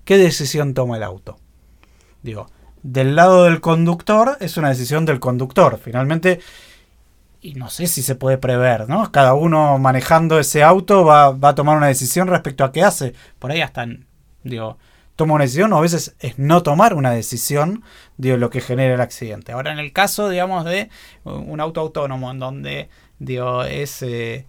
¿Qué 0.09 0.17
decisión 0.17 0.73
toma 0.73 0.97
el 0.97 1.03
auto? 1.03 1.39
Digo, 2.23 2.47
del 2.83 3.15
lado 3.15 3.45
del 3.45 3.61
conductor 3.61 4.39
es 4.41 4.57
una 4.57 4.71
decisión 4.71 5.05
del 5.05 5.21
conductor. 5.21 5.79
Finalmente, 5.79 6.41
y 7.43 7.53
no 7.57 7.69
sé 7.69 7.87
si 7.89 8.01
se 8.01 8.15
puede 8.15 8.39
prever, 8.39 8.89
¿no? 8.89 9.13
Cada 9.13 9.35
uno 9.35 9.77
manejando 9.77 10.39
ese 10.39 10.63
auto 10.63 11.05
va, 11.05 11.37
a 11.43 11.55
tomar 11.55 11.77
una 11.77 11.89
decisión 11.89 12.27
respecto 12.27 12.65
a 12.65 12.73
qué 12.73 12.83
hace. 12.83 13.13
Por 13.39 13.51
ahí 13.51 13.61
hasta, 13.61 13.87
digo, 14.45 14.79
toma 15.15 15.35
una 15.35 15.45
decisión 15.45 15.75
o 15.75 15.77
a 15.77 15.83
veces 15.83 16.17
es 16.21 16.39
no 16.39 16.63
tomar 16.63 16.95
una 16.95 17.11
decisión 17.11 17.85
de 18.17 18.39
lo 18.39 18.49
que 18.49 18.63
genera 18.63 18.95
el 18.95 19.03
accidente. 19.03 19.53
Ahora 19.53 19.73
en 19.73 19.79
el 19.79 19.93
caso, 19.93 20.31
digamos, 20.31 20.65
de 20.65 20.89
un 21.25 21.61
auto 21.61 21.83
autónomo 21.83 22.31
en 22.31 22.39
donde 22.39 22.89
digo, 23.19 23.63
es, 23.63 24.01
eh, 24.01 24.47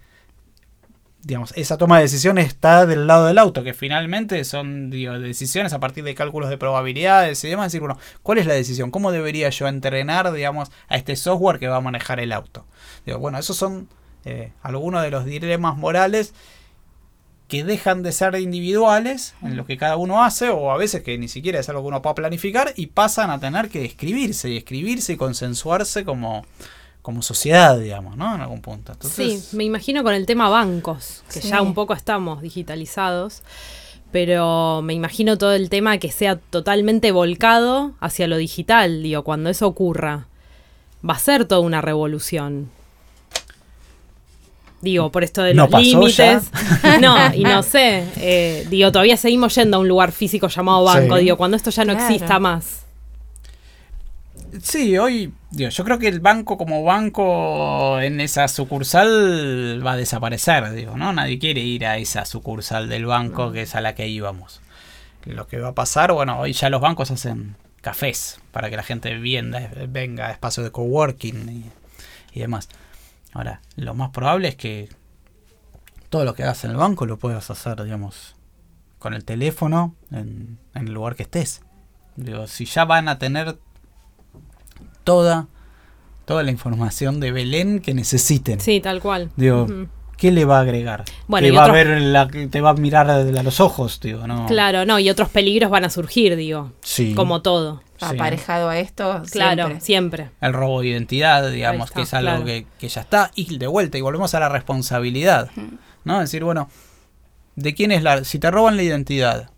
digamos, 1.22 1.52
esa 1.56 1.76
toma 1.76 1.96
de 1.96 2.04
decisión 2.04 2.38
está 2.38 2.86
del 2.86 3.06
lado 3.06 3.26
del 3.26 3.38
auto, 3.38 3.62
que 3.62 3.74
finalmente 3.74 4.42
son 4.44 4.90
decisiones 4.90 5.72
a 5.72 5.80
partir 5.80 6.04
de 6.04 6.14
cálculos 6.14 6.48
de 6.48 6.58
probabilidades 6.58 7.44
y 7.44 7.48
demás. 7.48 7.66
decir, 7.66 7.80
bueno, 7.80 7.98
¿cuál 8.22 8.38
es 8.38 8.46
la 8.46 8.54
decisión? 8.54 8.90
¿Cómo 8.90 9.12
debería 9.12 9.50
yo 9.50 9.68
entrenar, 9.68 10.32
digamos, 10.32 10.70
a 10.88 10.96
este 10.96 11.16
software 11.16 11.58
que 11.58 11.68
va 11.68 11.76
a 11.76 11.80
manejar 11.80 12.20
el 12.20 12.32
auto? 12.32 12.66
Digo, 13.04 13.18
bueno, 13.18 13.38
esos 13.38 13.56
son 13.56 13.88
eh, 14.24 14.52
algunos 14.62 15.02
de 15.02 15.10
los 15.10 15.24
dilemas 15.24 15.76
morales 15.76 16.34
que 17.48 17.64
dejan 17.64 18.02
de 18.02 18.12
ser 18.12 18.36
individuales 18.36 19.34
en 19.42 19.56
lo 19.56 19.66
que 19.66 19.76
cada 19.76 19.96
uno 19.96 20.22
hace, 20.22 20.50
o 20.50 20.70
a 20.70 20.76
veces 20.76 21.02
que 21.02 21.18
ni 21.18 21.26
siquiera 21.26 21.58
es 21.58 21.68
algo 21.68 21.82
que 21.82 21.88
uno 21.88 22.00
pueda 22.00 22.14
planificar, 22.14 22.72
y 22.76 22.86
pasan 22.86 23.28
a 23.30 23.40
tener 23.40 23.68
que 23.68 23.84
escribirse 23.84 24.50
y 24.50 24.56
escribirse 24.56 25.14
y 25.14 25.16
consensuarse 25.16 26.04
como, 26.04 26.46
como 27.02 27.22
sociedad, 27.22 27.78
digamos, 27.78 28.16
¿no? 28.16 28.34
En 28.34 28.40
algún 28.40 28.60
punto. 28.60 28.94
sí, 29.00 29.42
me 29.52 29.64
imagino 29.64 30.02
con 30.02 30.14
el 30.14 30.26
tema 30.26 30.48
bancos, 30.48 31.22
que 31.32 31.40
ya 31.40 31.62
un 31.62 31.74
poco 31.74 31.94
estamos 31.94 32.42
digitalizados, 32.42 33.42
pero 34.12 34.82
me 34.82 34.94
imagino 34.94 35.38
todo 35.38 35.54
el 35.54 35.70
tema 35.70 35.98
que 35.98 36.10
sea 36.10 36.36
totalmente 36.36 37.12
volcado 37.12 37.92
hacia 38.00 38.26
lo 38.26 38.36
digital, 38.36 39.02
digo, 39.02 39.22
cuando 39.24 39.50
eso 39.50 39.66
ocurra, 39.66 40.26
va 41.08 41.14
a 41.14 41.18
ser 41.18 41.44
toda 41.46 41.60
una 41.60 41.80
revolución. 41.80 42.70
Digo, 44.82 45.12
por 45.12 45.24
esto 45.24 45.42
de 45.42 45.54
los 45.54 45.70
límites. 45.70 46.50
No, 47.00 47.34
y 47.34 47.44
no 47.44 47.62
sé. 47.62 48.04
Eh, 48.16 48.66
digo, 48.70 48.90
todavía 48.90 49.16
seguimos 49.16 49.54
yendo 49.54 49.76
a 49.76 49.80
un 49.80 49.88
lugar 49.88 50.10
físico 50.10 50.48
llamado 50.48 50.84
banco. 50.84 51.16
Digo, 51.16 51.36
cuando 51.36 51.56
esto 51.56 51.70
ya 51.70 51.84
no 51.84 51.92
exista 51.92 52.38
más. 52.38 52.79
Sí, 54.62 54.98
hoy, 54.98 55.32
digo, 55.50 55.70
yo 55.70 55.84
creo 55.84 55.98
que 55.98 56.08
el 56.08 56.20
banco 56.20 56.56
como 56.56 56.82
banco 56.82 58.00
en 58.00 58.20
esa 58.20 58.48
sucursal 58.48 59.84
va 59.86 59.92
a 59.92 59.96
desaparecer, 59.96 60.72
digo, 60.72 60.96
¿no? 60.96 61.12
Nadie 61.12 61.38
quiere 61.38 61.60
ir 61.60 61.86
a 61.86 61.98
esa 61.98 62.24
sucursal 62.24 62.88
del 62.88 63.06
banco 63.06 63.52
que 63.52 63.62
es 63.62 63.74
a 63.74 63.80
la 63.80 63.94
que 63.94 64.08
íbamos. 64.08 64.60
Lo 65.24 65.46
que 65.46 65.58
va 65.58 65.68
a 65.68 65.74
pasar, 65.74 66.12
bueno, 66.12 66.38
hoy 66.40 66.52
ya 66.52 66.70
los 66.70 66.80
bancos 66.80 67.10
hacen 67.10 67.56
cafés 67.80 68.40
para 68.52 68.70
que 68.70 68.76
la 68.76 68.82
gente 68.82 69.14
vienda, 69.18 69.70
venga 69.88 70.26
a 70.26 70.32
espacios 70.32 70.64
de 70.64 70.72
coworking 70.72 71.70
y 72.32 72.40
demás. 72.40 72.68
Ahora, 73.32 73.60
lo 73.76 73.94
más 73.94 74.10
probable 74.10 74.48
es 74.48 74.56
que 74.56 74.88
todo 76.08 76.24
lo 76.24 76.34
que 76.34 76.42
hagas 76.42 76.64
en 76.64 76.72
el 76.72 76.76
banco 76.76 77.06
lo 77.06 77.18
puedas 77.18 77.50
hacer, 77.50 77.82
digamos, 77.82 78.34
con 78.98 79.14
el 79.14 79.24
teléfono 79.24 79.94
en, 80.10 80.58
el 80.74 80.92
lugar 80.92 81.14
que 81.14 81.22
estés. 81.22 81.62
Digo, 82.16 82.46
si 82.48 82.64
ya 82.64 82.84
van 82.84 83.08
a 83.08 83.18
tener 83.18 83.58
toda, 85.04 85.48
toda 86.24 86.42
la 86.42 86.50
información 86.50 87.20
de 87.20 87.32
Belén 87.32 87.80
que 87.80 87.94
necesiten. 87.94 88.60
Sí, 88.60 88.80
tal 88.80 89.00
cual. 89.00 89.30
Digo, 89.36 89.66
¿qué 90.16 90.30
le 90.30 90.44
va 90.44 90.58
a 90.58 90.60
agregar? 90.62 91.04
Bueno, 91.26 91.46
te 91.46 91.52
va 91.52 91.64
a 91.64 91.72
ver 91.72 92.00
la, 92.00 92.28
te 92.28 92.60
va 92.60 92.70
a 92.70 92.74
mirar 92.74 93.10
a 93.10 93.42
los 93.42 93.60
ojos, 93.60 94.00
digo, 94.00 94.26
¿no? 94.26 94.46
Claro, 94.46 94.84
no, 94.84 94.98
y 94.98 95.10
otros 95.10 95.28
peligros 95.28 95.70
van 95.70 95.84
a 95.84 95.90
surgir, 95.90 96.36
digo. 96.36 96.72
Sí. 96.82 97.14
Como 97.14 97.42
todo 97.42 97.82
aparejado 98.00 98.68
a 98.68 98.78
esto. 98.78 99.22
Claro, 99.30 99.78
siempre. 99.80 100.30
El 100.40 100.52
robo 100.52 100.80
de 100.80 100.88
identidad, 100.88 101.50
digamos, 101.50 101.90
que 101.90 102.02
es 102.02 102.14
algo 102.14 102.44
que, 102.44 102.66
ya 102.80 103.00
está. 103.00 103.30
Y 103.34 103.58
de 103.58 103.66
vuelta, 103.66 103.98
y 103.98 104.00
volvemos 104.00 104.34
a 104.34 104.40
la 104.40 104.48
responsabilidad. 104.48 105.50
¿No? 106.04 106.14
Es 106.22 106.30
decir, 106.30 106.44
bueno, 106.44 106.70
¿de 107.56 107.74
quién 107.74 107.92
es 107.92 108.02
la. 108.02 108.24
Si 108.24 108.38
te 108.38 108.50
roban 108.50 108.76
la 108.76 108.82
identidad, 108.82 109.50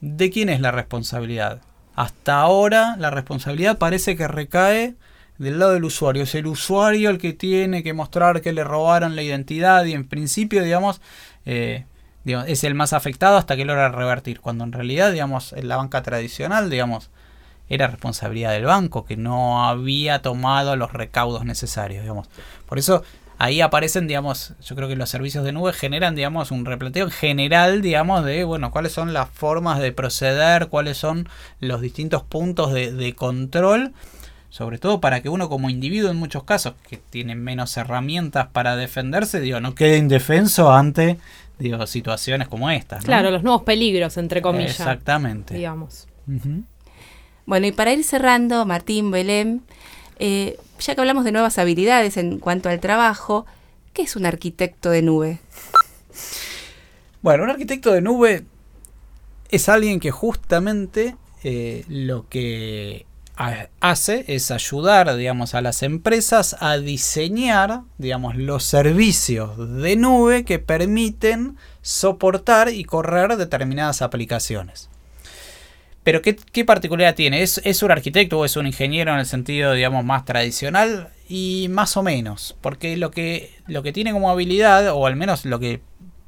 ¿de 0.00 0.30
quién 0.30 0.48
es 0.48 0.60
la 0.60 0.70
responsabilidad? 0.70 1.62
Hasta 1.94 2.40
ahora 2.40 2.96
la 2.98 3.10
responsabilidad 3.10 3.78
parece 3.78 4.16
que 4.16 4.28
recae 4.28 4.94
del 5.38 5.58
lado 5.58 5.72
del 5.72 5.84
usuario. 5.84 6.24
Es 6.24 6.34
el 6.34 6.46
usuario 6.46 7.10
el 7.10 7.18
que 7.18 7.32
tiene 7.32 7.82
que 7.82 7.94
mostrar 7.94 8.42
que 8.42 8.52
le 8.52 8.62
robaron 8.62 9.16
la 9.16 9.22
identidad 9.22 9.84
y 9.84 9.94
en 9.94 10.06
principio, 10.06 10.62
digamos, 10.62 11.00
eh, 11.46 11.86
digamos 12.24 12.48
es 12.48 12.62
el 12.64 12.74
más 12.74 12.92
afectado 12.92 13.38
hasta 13.38 13.56
que 13.56 13.64
logra 13.64 13.88
revertir. 13.88 14.40
Cuando 14.40 14.64
en 14.64 14.72
realidad, 14.72 15.12
digamos, 15.12 15.52
en 15.54 15.68
la 15.68 15.76
banca 15.76 16.02
tradicional, 16.02 16.68
digamos, 16.68 17.10
era 17.70 17.86
responsabilidad 17.86 18.52
del 18.52 18.64
banco, 18.64 19.04
que 19.04 19.16
no 19.16 19.66
había 19.66 20.20
tomado 20.20 20.76
los 20.76 20.92
recaudos 20.92 21.44
necesarios, 21.44 22.02
digamos. 22.02 22.28
Por 22.66 22.78
eso 22.78 23.02
ahí 23.40 23.62
aparecen, 23.62 24.06
digamos, 24.06 24.52
yo 24.62 24.76
creo 24.76 24.86
que 24.86 24.96
los 24.96 25.08
servicios 25.08 25.44
de 25.44 25.52
nube 25.52 25.72
generan, 25.72 26.14
digamos, 26.14 26.50
un 26.50 26.66
replanteo 26.66 27.08
general, 27.08 27.80
digamos, 27.80 28.22
de, 28.22 28.44
bueno, 28.44 28.70
cuáles 28.70 28.92
son 28.92 29.14
las 29.14 29.30
formas 29.30 29.80
de 29.80 29.92
proceder, 29.92 30.68
cuáles 30.68 30.98
son 30.98 31.26
los 31.58 31.80
distintos 31.80 32.22
puntos 32.22 32.74
de, 32.74 33.14
control, 33.16 33.94
sobre 34.50 34.76
todo 34.76 35.00
para 35.00 35.22
que 35.22 35.30
uno 35.30 35.48
como 35.48 35.70
individuo 35.70 36.10
en 36.10 36.18
muchos 36.18 36.44
casos, 36.44 36.74
que 36.86 36.98
tiene 36.98 37.34
menos 37.34 37.74
herramientas 37.78 38.48
para 38.48 38.76
defenderse, 38.76 39.40
digo, 39.40 39.58
no 39.58 39.74
quede 39.74 39.96
indefenso 39.96 40.70
ante, 40.70 41.16
digo, 41.58 41.86
situaciones 41.86 42.46
como 42.46 42.70
estas. 42.70 43.04
Claro, 43.04 43.30
los 43.30 43.42
nuevos 43.42 43.62
peligros, 43.62 44.18
entre 44.18 44.42
comillas. 44.42 44.78
Exactamente. 44.78 45.54
Digamos. 45.54 46.06
Bueno, 47.46 47.66
y 47.66 47.72
para 47.72 47.94
ir 47.94 48.04
cerrando, 48.04 48.66
Martín, 48.66 49.10
Belén, 49.10 49.62
eh, 50.20 50.58
ya 50.78 50.94
que 50.94 51.00
hablamos 51.00 51.24
de 51.24 51.32
nuevas 51.32 51.58
habilidades 51.58 52.16
en 52.18 52.38
cuanto 52.38 52.68
al 52.68 52.78
trabajo, 52.78 53.46
¿qué 53.94 54.02
es 54.02 54.16
un 54.16 54.26
arquitecto 54.26 54.90
de 54.90 55.02
nube? 55.02 55.38
Bueno, 57.22 57.44
un 57.44 57.50
arquitecto 57.50 57.92
de 57.92 58.02
nube 58.02 58.44
es 59.50 59.68
alguien 59.68 59.98
que 59.98 60.10
justamente 60.10 61.16
eh, 61.42 61.84
lo 61.88 62.28
que 62.28 63.06
hace 63.80 64.26
es 64.28 64.50
ayudar, 64.50 65.16
digamos, 65.16 65.54
a 65.54 65.62
las 65.62 65.82
empresas 65.82 66.56
a 66.60 66.76
diseñar, 66.76 67.80
digamos, 67.96 68.36
los 68.36 68.64
servicios 68.64 69.56
de 69.80 69.96
nube 69.96 70.44
que 70.44 70.58
permiten 70.58 71.56
soportar 71.80 72.68
y 72.68 72.84
correr 72.84 73.38
determinadas 73.38 74.02
aplicaciones. 74.02 74.90
Pero 76.10 76.22
¿qué, 76.22 76.64
particularidad 76.64 77.14
tiene? 77.14 77.40
¿Es, 77.40 77.60
¿Es, 77.62 77.84
un 77.84 77.92
arquitecto 77.92 78.40
o 78.40 78.44
es 78.44 78.56
un 78.56 78.66
ingeniero 78.66 79.12
en 79.12 79.20
el 79.20 79.26
sentido, 79.26 79.74
digamos, 79.74 80.04
más 80.04 80.24
tradicional? 80.24 81.10
Y 81.28 81.68
más 81.70 81.96
o 81.96 82.02
menos, 82.02 82.56
porque 82.60 82.96
lo 82.96 83.12
que, 83.12 83.52
lo 83.68 83.84
que 83.84 83.92
tiene 83.92 84.10
como 84.10 84.28
habilidad, 84.28 84.88
o 84.92 85.06
al 85.06 85.14
menos 85.14 85.44
lo 85.44 85.60
que 85.60 85.82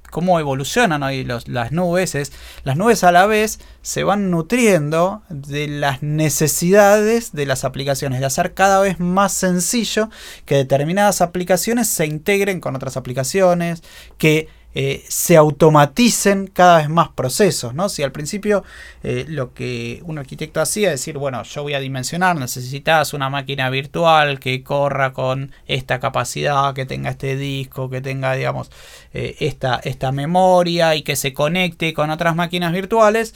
cómo 0.08 0.38
evolucionan 0.38 1.02
hoy 1.02 1.24
las 1.24 1.72
nubes 1.72 2.14
es, 2.14 2.30
las 2.62 2.76
nubes 2.76 3.02
a 3.02 3.10
la 3.10 3.26
vez 3.26 3.58
se 3.80 4.04
van 4.04 4.30
nutriendo 4.30 5.22
de 5.30 5.66
las 5.66 6.00
necesidades 6.00 7.32
de 7.32 7.46
las 7.46 7.64
aplicaciones, 7.64 8.20
de 8.20 8.26
hacer 8.26 8.54
cada 8.54 8.78
vez 8.78 9.00
más 9.00 9.32
sencillo 9.32 10.10
que 10.44 10.54
determinadas 10.54 11.22
aplicaciones 11.22 11.88
se 11.88 12.06
integren 12.06 12.60
con 12.60 12.76
otras 12.76 12.96
aplicaciones, 12.96 13.82
que 14.16 14.46
eh, 14.74 15.04
se 15.08 15.36
automaticen 15.36 16.46
cada 16.46 16.78
vez 16.78 16.88
más 16.88 17.10
procesos, 17.10 17.74
¿no? 17.74 17.90
Si 17.90 18.02
al 18.02 18.10
principio 18.10 18.64
eh, 19.02 19.26
lo 19.28 19.52
que 19.52 20.00
un 20.04 20.18
arquitecto 20.18 20.62
hacía 20.62 20.88
es 20.88 21.00
decir, 21.00 21.18
bueno, 21.18 21.42
yo 21.42 21.62
voy 21.62 21.74
a 21.74 21.80
dimensionar, 21.80 22.36
necesitas 22.36 23.12
una 23.12 23.28
máquina 23.28 23.68
virtual 23.68 24.40
que 24.40 24.62
corra 24.62 25.12
con 25.12 25.52
esta 25.66 26.00
capacidad, 26.00 26.74
que 26.74 26.86
tenga 26.86 27.10
este 27.10 27.36
disco, 27.36 27.90
que 27.90 28.00
tenga, 28.00 28.34
digamos, 28.34 28.70
eh, 29.12 29.36
esta, 29.40 29.76
esta 29.84 30.10
memoria 30.10 30.94
y 30.96 31.02
que 31.02 31.16
se 31.16 31.34
conecte 31.34 31.92
con 31.92 32.10
otras 32.10 32.34
máquinas 32.34 32.72
virtuales, 32.72 33.34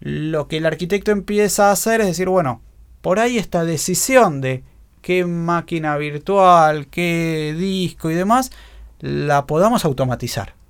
lo 0.00 0.48
que 0.48 0.56
el 0.56 0.66
arquitecto 0.66 1.10
empieza 1.10 1.68
a 1.68 1.72
hacer 1.72 2.00
es 2.00 2.06
decir, 2.06 2.28
bueno, 2.28 2.62
por 3.02 3.18
ahí 3.18 3.36
esta 3.36 3.64
decisión 3.64 4.40
de 4.40 4.64
qué 5.02 5.26
máquina 5.26 5.96
virtual, 5.98 6.86
qué 6.86 7.54
disco 7.58 8.10
y 8.10 8.14
demás, 8.14 8.52
la 9.00 9.46
podamos 9.46 9.84
automatizar 9.84 10.61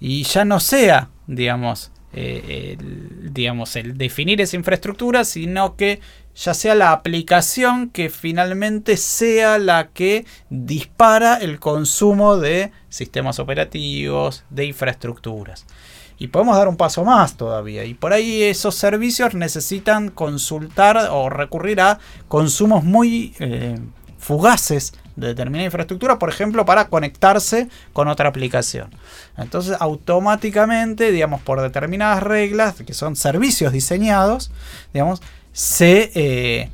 y 0.00 0.24
ya 0.24 0.44
no 0.44 0.60
sea, 0.60 1.10
digamos, 1.26 1.90
eh, 2.12 2.76
el, 2.78 3.32
digamos, 3.34 3.76
el 3.76 3.98
definir 3.98 4.40
esa 4.40 4.56
infraestructura, 4.56 5.24
sino 5.24 5.76
que 5.76 6.00
ya 6.34 6.54
sea 6.54 6.74
la 6.74 6.92
aplicación 6.92 7.90
que 7.90 8.10
finalmente 8.10 8.96
sea 8.96 9.58
la 9.58 9.88
que 9.88 10.26
dispara 10.50 11.36
el 11.36 11.58
consumo 11.58 12.36
de 12.36 12.72
sistemas 12.88 13.38
operativos, 13.38 14.44
de 14.50 14.66
infraestructuras. 14.66 15.66
Y 16.18 16.28
podemos 16.28 16.56
dar 16.56 16.68
un 16.68 16.76
paso 16.76 17.04
más 17.04 17.36
todavía. 17.36 17.84
Y 17.84 17.94
por 17.94 18.12
ahí 18.12 18.42
esos 18.42 18.74
servicios 18.74 19.34
necesitan 19.34 20.08
consultar 20.08 21.08
o 21.10 21.28
recurrir 21.28 21.80
a 21.80 21.98
consumos 22.28 22.84
muy 22.84 23.34
eh, 23.38 23.78
fugaces 24.18 24.94
de 25.16 25.28
determinada 25.28 25.64
infraestructura, 25.64 26.18
por 26.18 26.28
ejemplo, 26.28 26.64
para 26.64 26.88
conectarse 26.88 27.68
con 27.92 28.08
otra 28.08 28.28
aplicación. 28.28 28.90
Entonces, 29.36 29.76
automáticamente, 29.80 31.10
digamos, 31.10 31.40
por 31.40 31.60
determinadas 31.60 32.22
reglas, 32.22 32.74
que 32.86 32.94
son 32.94 33.16
servicios 33.16 33.72
diseñados, 33.72 34.50
digamos, 34.92 35.22
se 35.52 36.12
eh, 36.14 36.70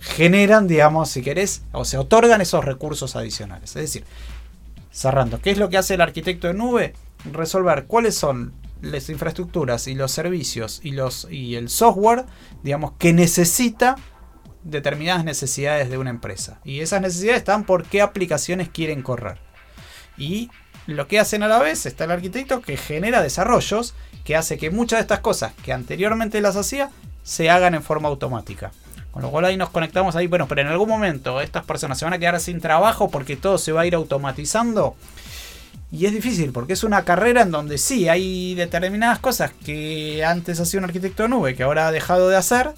generan, 0.00 0.66
digamos, 0.66 1.10
si 1.10 1.22
querés, 1.22 1.62
o 1.72 1.84
se 1.84 1.98
otorgan 1.98 2.40
esos 2.40 2.64
recursos 2.64 3.16
adicionales. 3.16 3.70
Es 3.76 3.82
decir, 3.82 4.04
cerrando, 4.90 5.40
¿qué 5.40 5.50
es 5.52 5.58
lo 5.58 5.68
que 5.68 5.78
hace 5.78 5.94
el 5.94 6.00
arquitecto 6.00 6.48
de 6.48 6.54
nube? 6.54 6.94
Resolver 7.32 7.84
cuáles 7.84 8.16
son 8.16 8.52
las 8.82 9.08
infraestructuras 9.08 9.88
y 9.88 9.94
los 9.94 10.12
servicios 10.12 10.80
y, 10.82 10.92
los, 10.92 11.26
y 11.30 11.56
el 11.56 11.68
software, 11.68 12.24
digamos, 12.62 12.92
que 12.98 13.12
necesita 13.12 13.96
determinadas 14.70 15.24
necesidades 15.24 15.90
de 15.90 15.98
una 15.98 16.10
empresa. 16.10 16.58
Y 16.64 16.80
esas 16.80 17.00
necesidades 17.00 17.38
están 17.38 17.64
por 17.64 17.84
qué 17.84 18.02
aplicaciones 18.02 18.68
quieren 18.68 19.02
correr. 19.02 19.38
Y 20.18 20.50
lo 20.86 21.08
que 21.08 21.18
hacen 21.18 21.42
a 21.42 21.48
la 21.48 21.58
vez 21.58 21.86
está 21.86 22.04
el 22.04 22.10
arquitecto 22.10 22.60
que 22.60 22.76
genera 22.76 23.22
desarrollos 23.22 23.94
que 24.24 24.36
hace 24.36 24.58
que 24.58 24.70
muchas 24.70 24.98
de 24.98 25.02
estas 25.02 25.20
cosas 25.20 25.52
que 25.64 25.72
anteriormente 25.72 26.40
las 26.40 26.56
hacía 26.56 26.90
se 27.22 27.50
hagan 27.50 27.74
en 27.74 27.82
forma 27.82 28.08
automática. 28.08 28.72
Con 29.12 29.22
lo 29.22 29.30
cual 29.30 29.46
ahí 29.46 29.56
nos 29.56 29.70
conectamos 29.70 30.14
ahí, 30.14 30.26
bueno, 30.26 30.46
pero 30.46 30.60
en 30.60 30.66
algún 30.66 30.88
momento 30.88 31.40
estas 31.40 31.64
personas 31.64 31.98
se 31.98 32.04
van 32.04 32.14
a 32.14 32.18
quedar 32.18 32.38
sin 32.38 32.60
trabajo 32.60 33.10
porque 33.10 33.36
todo 33.36 33.56
se 33.56 33.72
va 33.72 33.82
a 33.82 33.86
ir 33.86 33.94
automatizando. 33.94 34.96
Y 35.90 36.06
es 36.06 36.12
difícil 36.12 36.52
porque 36.52 36.72
es 36.72 36.84
una 36.84 37.04
carrera 37.04 37.42
en 37.42 37.50
donde 37.50 37.78
sí 37.78 38.08
hay 38.08 38.54
determinadas 38.54 39.20
cosas 39.20 39.52
que 39.64 40.24
antes 40.24 40.60
hacía 40.60 40.78
un 40.78 40.84
arquitecto 40.84 41.22
de 41.22 41.28
nube 41.28 41.54
que 41.54 41.62
ahora 41.62 41.88
ha 41.88 41.92
dejado 41.92 42.28
de 42.28 42.36
hacer 42.36 42.74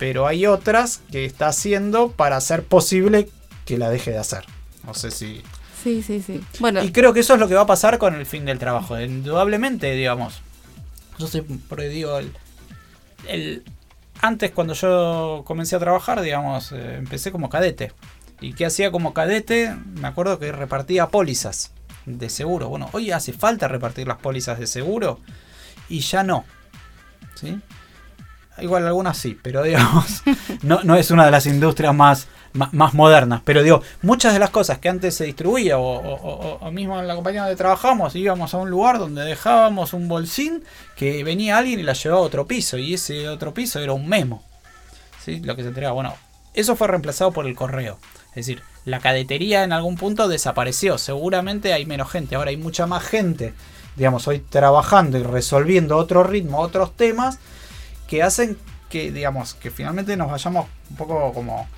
pero 0.00 0.26
hay 0.26 0.46
otras 0.46 1.02
que 1.12 1.26
está 1.26 1.48
haciendo 1.48 2.10
para 2.10 2.38
hacer 2.38 2.64
posible 2.64 3.28
que 3.66 3.76
la 3.76 3.90
deje 3.90 4.12
de 4.12 4.16
hacer. 4.16 4.46
No 4.86 4.94
sé 4.94 5.10
si... 5.10 5.42
Sí, 5.84 6.02
sí, 6.02 6.22
sí. 6.22 6.40
Bueno. 6.58 6.82
Y 6.82 6.90
creo 6.90 7.12
que 7.12 7.20
eso 7.20 7.34
es 7.34 7.40
lo 7.40 7.46
que 7.46 7.54
va 7.54 7.60
a 7.60 7.66
pasar 7.66 7.98
con 7.98 8.14
el 8.14 8.24
fin 8.24 8.46
del 8.46 8.58
trabajo. 8.58 8.98
Indudablemente, 8.98 9.92
digamos. 9.92 10.40
Yo 11.18 11.26
sé, 11.26 11.44
porque 11.68 11.90
digo, 11.90 12.18
el, 13.28 13.62
antes 14.22 14.52
cuando 14.52 14.72
yo 14.72 15.42
comencé 15.44 15.76
a 15.76 15.80
trabajar, 15.80 16.22
digamos, 16.22 16.72
eh, 16.72 16.96
empecé 16.96 17.30
como 17.30 17.50
cadete. 17.50 17.92
¿Y 18.40 18.54
qué 18.54 18.64
hacía 18.64 18.90
como 18.90 19.12
cadete? 19.12 19.76
Me 20.00 20.08
acuerdo 20.08 20.38
que 20.38 20.50
repartía 20.50 21.08
pólizas 21.08 21.72
de 22.06 22.30
seguro. 22.30 22.70
Bueno, 22.70 22.88
hoy 22.92 23.10
hace 23.10 23.34
falta 23.34 23.68
repartir 23.68 24.08
las 24.08 24.16
pólizas 24.16 24.58
de 24.58 24.66
seguro 24.66 25.20
y 25.90 26.00
ya 26.00 26.22
no. 26.22 26.46
¿Sí? 27.34 27.60
Igual 28.62 28.86
algunas 28.86 29.16
sí, 29.16 29.38
pero 29.40 29.62
digamos, 29.62 30.22
no, 30.62 30.82
no 30.82 30.96
es 30.96 31.10
una 31.10 31.24
de 31.24 31.30
las 31.30 31.46
industrias 31.46 31.94
más, 31.94 32.28
más, 32.52 32.94
modernas. 32.94 33.42
Pero 33.44 33.62
digo, 33.62 33.82
muchas 34.02 34.32
de 34.32 34.38
las 34.38 34.50
cosas 34.50 34.78
que 34.78 34.88
antes 34.88 35.14
se 35.14 35.24
distribuía, 35.24 35.78
o, 35.78 36.70
mismo 36.72 36.98
en 36.98 37.06
la 37.06 37.14
compañía 37.14 37.42
donde 37.42 37.56
trabajamos, 37.56 38.14
íbamos 38.16 38.54
a 38.54 38.58
un 38.58 38.70
lugar 38.70 38.98
donde 38.98 39.22
dejábamos 39.22 39.92
un 39.92 40.08
bolsín 40.08 40.64
que 40.96 41.22
venía 41.24 41.58
alguien 41.58 41.80
y 41.80 41.82
la 41.82 41.92
llevaba 41.92 42.22
a 42.22 42.24
otro 42.24 42.46
piso, 42.46 42.78
y 42.78 42.94
ese 42.94 43.28
otro 43.28 43.54
piso 43.54 43.80
era 43.80 43.92
un 43.92 44.08
memo. 44.08 44.42
¿sí? 45.24 45.40
Lo 45.40 45.56
que 45.56 45.62
se 45.62 45.68
entregaba. 45.68 45.94
Bueno, 45.94 46.14
eso 46.54 46.76
fue 46.76 46.88
reemplazado 46.88 47.32
por 47.32 47.46
el 47.46 47.54
correo. 47.54 47.98
Es 48.30 48.46
decir, 48.46 48.62
la 48.84 49.00
cadetería 49.00 49.64
en 49.64 49.72
algún 49.72 49.96
punto 49.96 50.28
desapareció. 50.28 50.98
Seguramente 50.98 51.72
hay 51.72 51.86
menos 51.86 52.10
gente. 52.10 52.36
Ahora 52.36 52.50
hay 52.50 52.56
mucha 52.56 52.86
más 52.86 53.04
gente, 53.04 53.54
digamos, 53.96 54.26
hoy 54.28 54.40
trabajando 54.40 55.18
y 55.18 55.22
resolviendo 55.22 55.96
otro 55.96 56.22
ritmo, 56.22 56.60
otros 56.60 56.96
temas 56.96 57.38
que 58.10 58.24
hacen 58.24 58.58
que, 58.90 59.12
digamos, 59.12 59.54
que 59.54 59.70
finalmente 59.70 60.16
nos 60.16 60.28
vayamos 60.32 60.66
un 60.90 60.96
poco 60.96 61.32
como, 61.32 61.68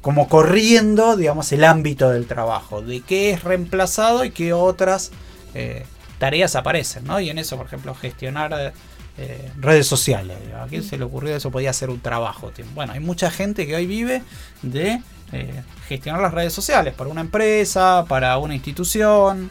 como 0.00 0.28
corriendo, 0.30 1.14
digamos, 1.14 1.52
el 1.52 1.62
ámbito 1.62 2.08
del 2.08 2.26
trabajo, 2.26 2.80
de 2.80 3.02
qué 3.02 3.30
es 3.30 3.44
reemplazado 3.44 4.24
y 4.24 4.30
qué 4.30 4.54
otras 4.54 5.10
eh, 5.54 5.84
tareas 6.18 6.56
aparecen, 6.56 7.04
¿no? 7.04 7.20
Y 7.20 7.28
en 7.28 7.38
eso, 7.38 7.58
por 7.58 7.66
ejemplo, 7.66 7.94
gestionar 7.94 8.72
eh, 9.18 9.52
redes 9.60 9.86
sociales. 9.86 10.38
¿A 10.58 10.66
quién 10.68 10.82
se 10.82 10.96
le 10.96 11.04
ocurrió 11.04 11.36
eso? 11.36 11.50
Podía 11.50 11.72
ser 11.74 11.90
un 11.90 12.00
trabajo. 12.00 12.50
Bueno, 12.74 12.94
hay 12.94 13.00
mucha 13.00 13.30
gente 13.30 13.66
que 13.66 13.76
hoy 13.76 13.84
vive 13.84 14.22
de 14.62 15.02
eh, 15.32 15.62
gestionar 15.86 16.22
las 16.22 16.32
redes 16.32 16.54
sociales 16.54 16.94
para 16.94 17.10
una 17.10 17.20
empresa, 17.20 18.06
para 18.08 18.38
una 18.38 18.54
institución. 18.54 19.50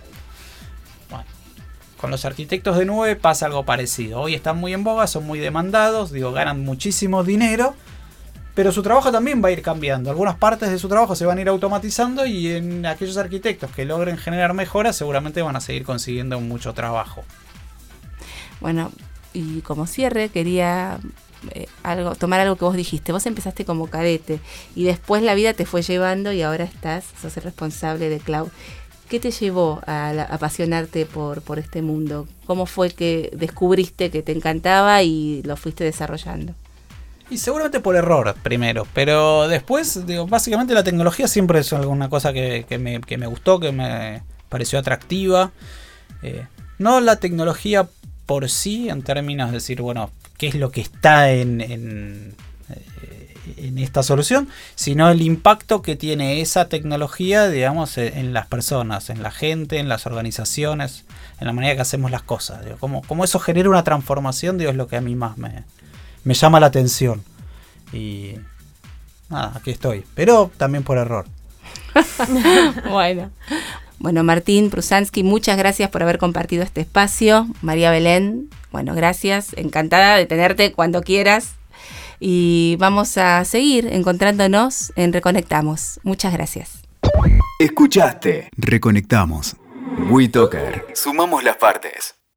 Con 2.03 2.11
los 2.11 2.25
arquitectos 2.25 2.77
de 2.77 2.83
nube 2.83 3.15
pasa 3.15 3.45
algo 3.45 3.63
parecido. 3.63 4.19
Hoy 4.19 4.33
están 4.33 4.57
muy 4.57 4.73
en 4.73 4.83
boga, 4.83 5.07
son 5.07 5.25
muy 5.25 5.39
demandados, 5.39 6.11
digo, 6.11 6.33
ganan 6.33 6.61
muchísimo 6.61 7.23
dinero, 7.23 7.75
pero 8.55 8.73
su 8.73 8.83
trabajo 8.83 9.09
también 9.09 9.41
va 9.41 9.47
a 9.47 9.51
ir 9.53 9.61
cambiando. 9.61 10.09
Algunas 10.09 10.35
partes 10.35 10.69
de 10.69 10.77
su 10.79 10.89
trabajo 10.89 11.15
se 11.15 11.25
van 11.25 11.37
a 11.37 11.41
ir 11.41 11.47
automatizando 11.47 12.25
y 12.25 12.49
en 12.49 12.85
aquellos 12.85 13.15
arquitectos 13.15 13.71
que 13.71 13.85
logren 13.85 14.17
generar 14.17 14.53
mejoras 14.53 14.97
seguramente 14.97 15.41
van 15.41 15.55
a 15.55 15.61
seguir 15.61 15.85
consiguiendo 15.85 16.41
mucho 16.41 16.73
trabajo. 16.73 17.23
Bueno, 18.59 18.91
y 19.31 19.61
como 19.61 19.87
cierre 19.87 20.27
quería 20.27 20.99
eh, 21.51 21.67
algo, 21.83 22.15
tomar 22.15 22.41
algo 22.41 22.57
que 22.57 22.65
vos 22.65 22.75
dijiste. 22.75 23.13
Vos 23.13 23.25
empezaste 23.25 23.63
como 23.63 23.87
cadete 23.87 24.41
y 24.75 24.83
después 24.83 25.23
la 25.23 25.35
vida 25.35 25.53
te 25.53 25.65
fue 25.65 25.81
llevando 25.81 26.33
y 26.33 26.41
ahora 26.41 26.65
estás, 26.65 27.05
sos 27.21 27.37
el 27.37 27.43
responsable 27.43 28.09
de 28.09 28.19
cloud. 28.19 28.49
¿Qué 29.13 29.19
te 29.19 29.29
llevó 29.29 29.79
a, 29.85 30.09
apasionarte 30.23 31.05
por, 31.05 31.43
este 31.59 31.83
mundo? 31.83 32.27
¿Cómo 32.47 32.65
fue 32.65 32.89
que 32.89 33.29
descubriste 33.37 34.09
que 34.09 34.23
te 34.23 34.31
encantaba 34.31 35.03
y 35.03 35.43
lo 35.43 35.55
fuiste 35.55 35.83
desarrollando? 35.83 36.55
Y 37.29 37.37
seguramente 37.37 37.79
por 37.79 37.95
error 37.95 38.33
primero, 38.41 38.87
pero 38.95 39.47
después, 39.47 40.07
digo, 40.07 40.25
básicamente 40.25 40.73
la 40.73 40.83
tecnología 40.83 41.27
siempre 41.27 41.59
es 41.59 41.71
alguna 41.73 42.09
cosa 42.09 42.33
que, 42.33 42.65
me, 42.79 43.27
gustó, 43.27 43.59
que 43.59 43.71
me 43.71 44.23
pareció 44.49 44.79
atractiva. 44.79 45.51
Eh, 46.23 46.47
no 46.79 46.99
la 46.99 47.17
tecnología 47.17 47.87
por 48.25 48.49
sí, 48.49 48.89
en 48.89 49.03
términos 49.03 49.51
de 49.51 49.57
decir, 49.57 49.79
bueno, 49.83 50.09
qué 50.39 50.47
es 50.47 50.55
lo 50.55 50.71
que 50.71 50.81
está 50.81 51.29
en 51.29 51.61
en 51.61 52.35
esta 53.77 54.03
solución, 54.03 54.47
sino 54.75 55.09
el 55.09 55.21
impacto 55.21 55.81
que 55.81 55.95
tiene 55.95 56.41
esa 56.41 56.69
tecnología, 56.69 57.49
digamos, 57.49 57.97
e, 57.97 58.19
en 58.19 58.33
las 58.33 58.47
personas, 58.47 59.09
en 59.09 59.21
la 59.21 59.31
gente, 59.31 59.79
en 59.79 59.89
las 59.89 60.05
organizaciones, 60.05 61.05
en 61.39 61.47
la 61.47 61.53
manera 61.53 61.75
que 61.75 61.81
hacemos 61.81 62.11
las 62.11 62.23
cosas. 62.23 62.63
Digo, 62.63 62.77
como, 62.77 63.23
eso 63.23 63.39
genera 63.39 63.69
una 63.69 63.83
transformación, 63.83 64.57
digo, 64.57 64.71
es 64.71 64.77
lo 64.77 64.87
que 64.87 64.97
a 64.97 65.01
mí 65.01 65.15
más 65.15 65.37
me, 65.37 65.63
me 66.23 66.33
llama 66.33 66.59
la 66.59 66.67
atención. 66.67 67.23
Y 67.91 68.35
nada, 69.29 69.53
aquí 69.55 69.71
estoy, 69.71 70.03
pero 70.15 70.51
también 70.57 70.83
por 70.83 70.97
error. 70.97 71.25
bueno. 72.89 73.29
Bueno, 73.99 74.23
Martín 74.23 74.69
Prusansky, 74.69 75.23
muchas 75.23 75.57
gracias 75.57 75.89
por 75.89 76.03
haber 76.03 76.17
compartido 76.17 76.63
este 76.63 76.81
espacio. 76.81 77.47
María 77.61 77.89
Belén, 77.89 78.49
bueno, 78.71 78.95
gracias. 78.95 79.53
Encantada 79.55 80.17
de 80.17 80.25
tenerte 80.25 80.73
cuando 80.73 81.03
quieras 81.03 81.53
y 82.25 82.77
vamos 82.79 83.17
a 83.17 83.43
seguir 83.43 83.85
encontrándonos 83.91 84.93
en 84.95 85.11
Reconectamos. 85.11 85.99
Muchas 86.03 86.31
gracias. 86.31 86.81
Escuchaste. 87.59 88.49
Reconectamos. 88.55 89.57
WeToker. 90.09 90.85
Sumamos 90.93 91.43
las 91.43 91.57
partes. 91.57 92.15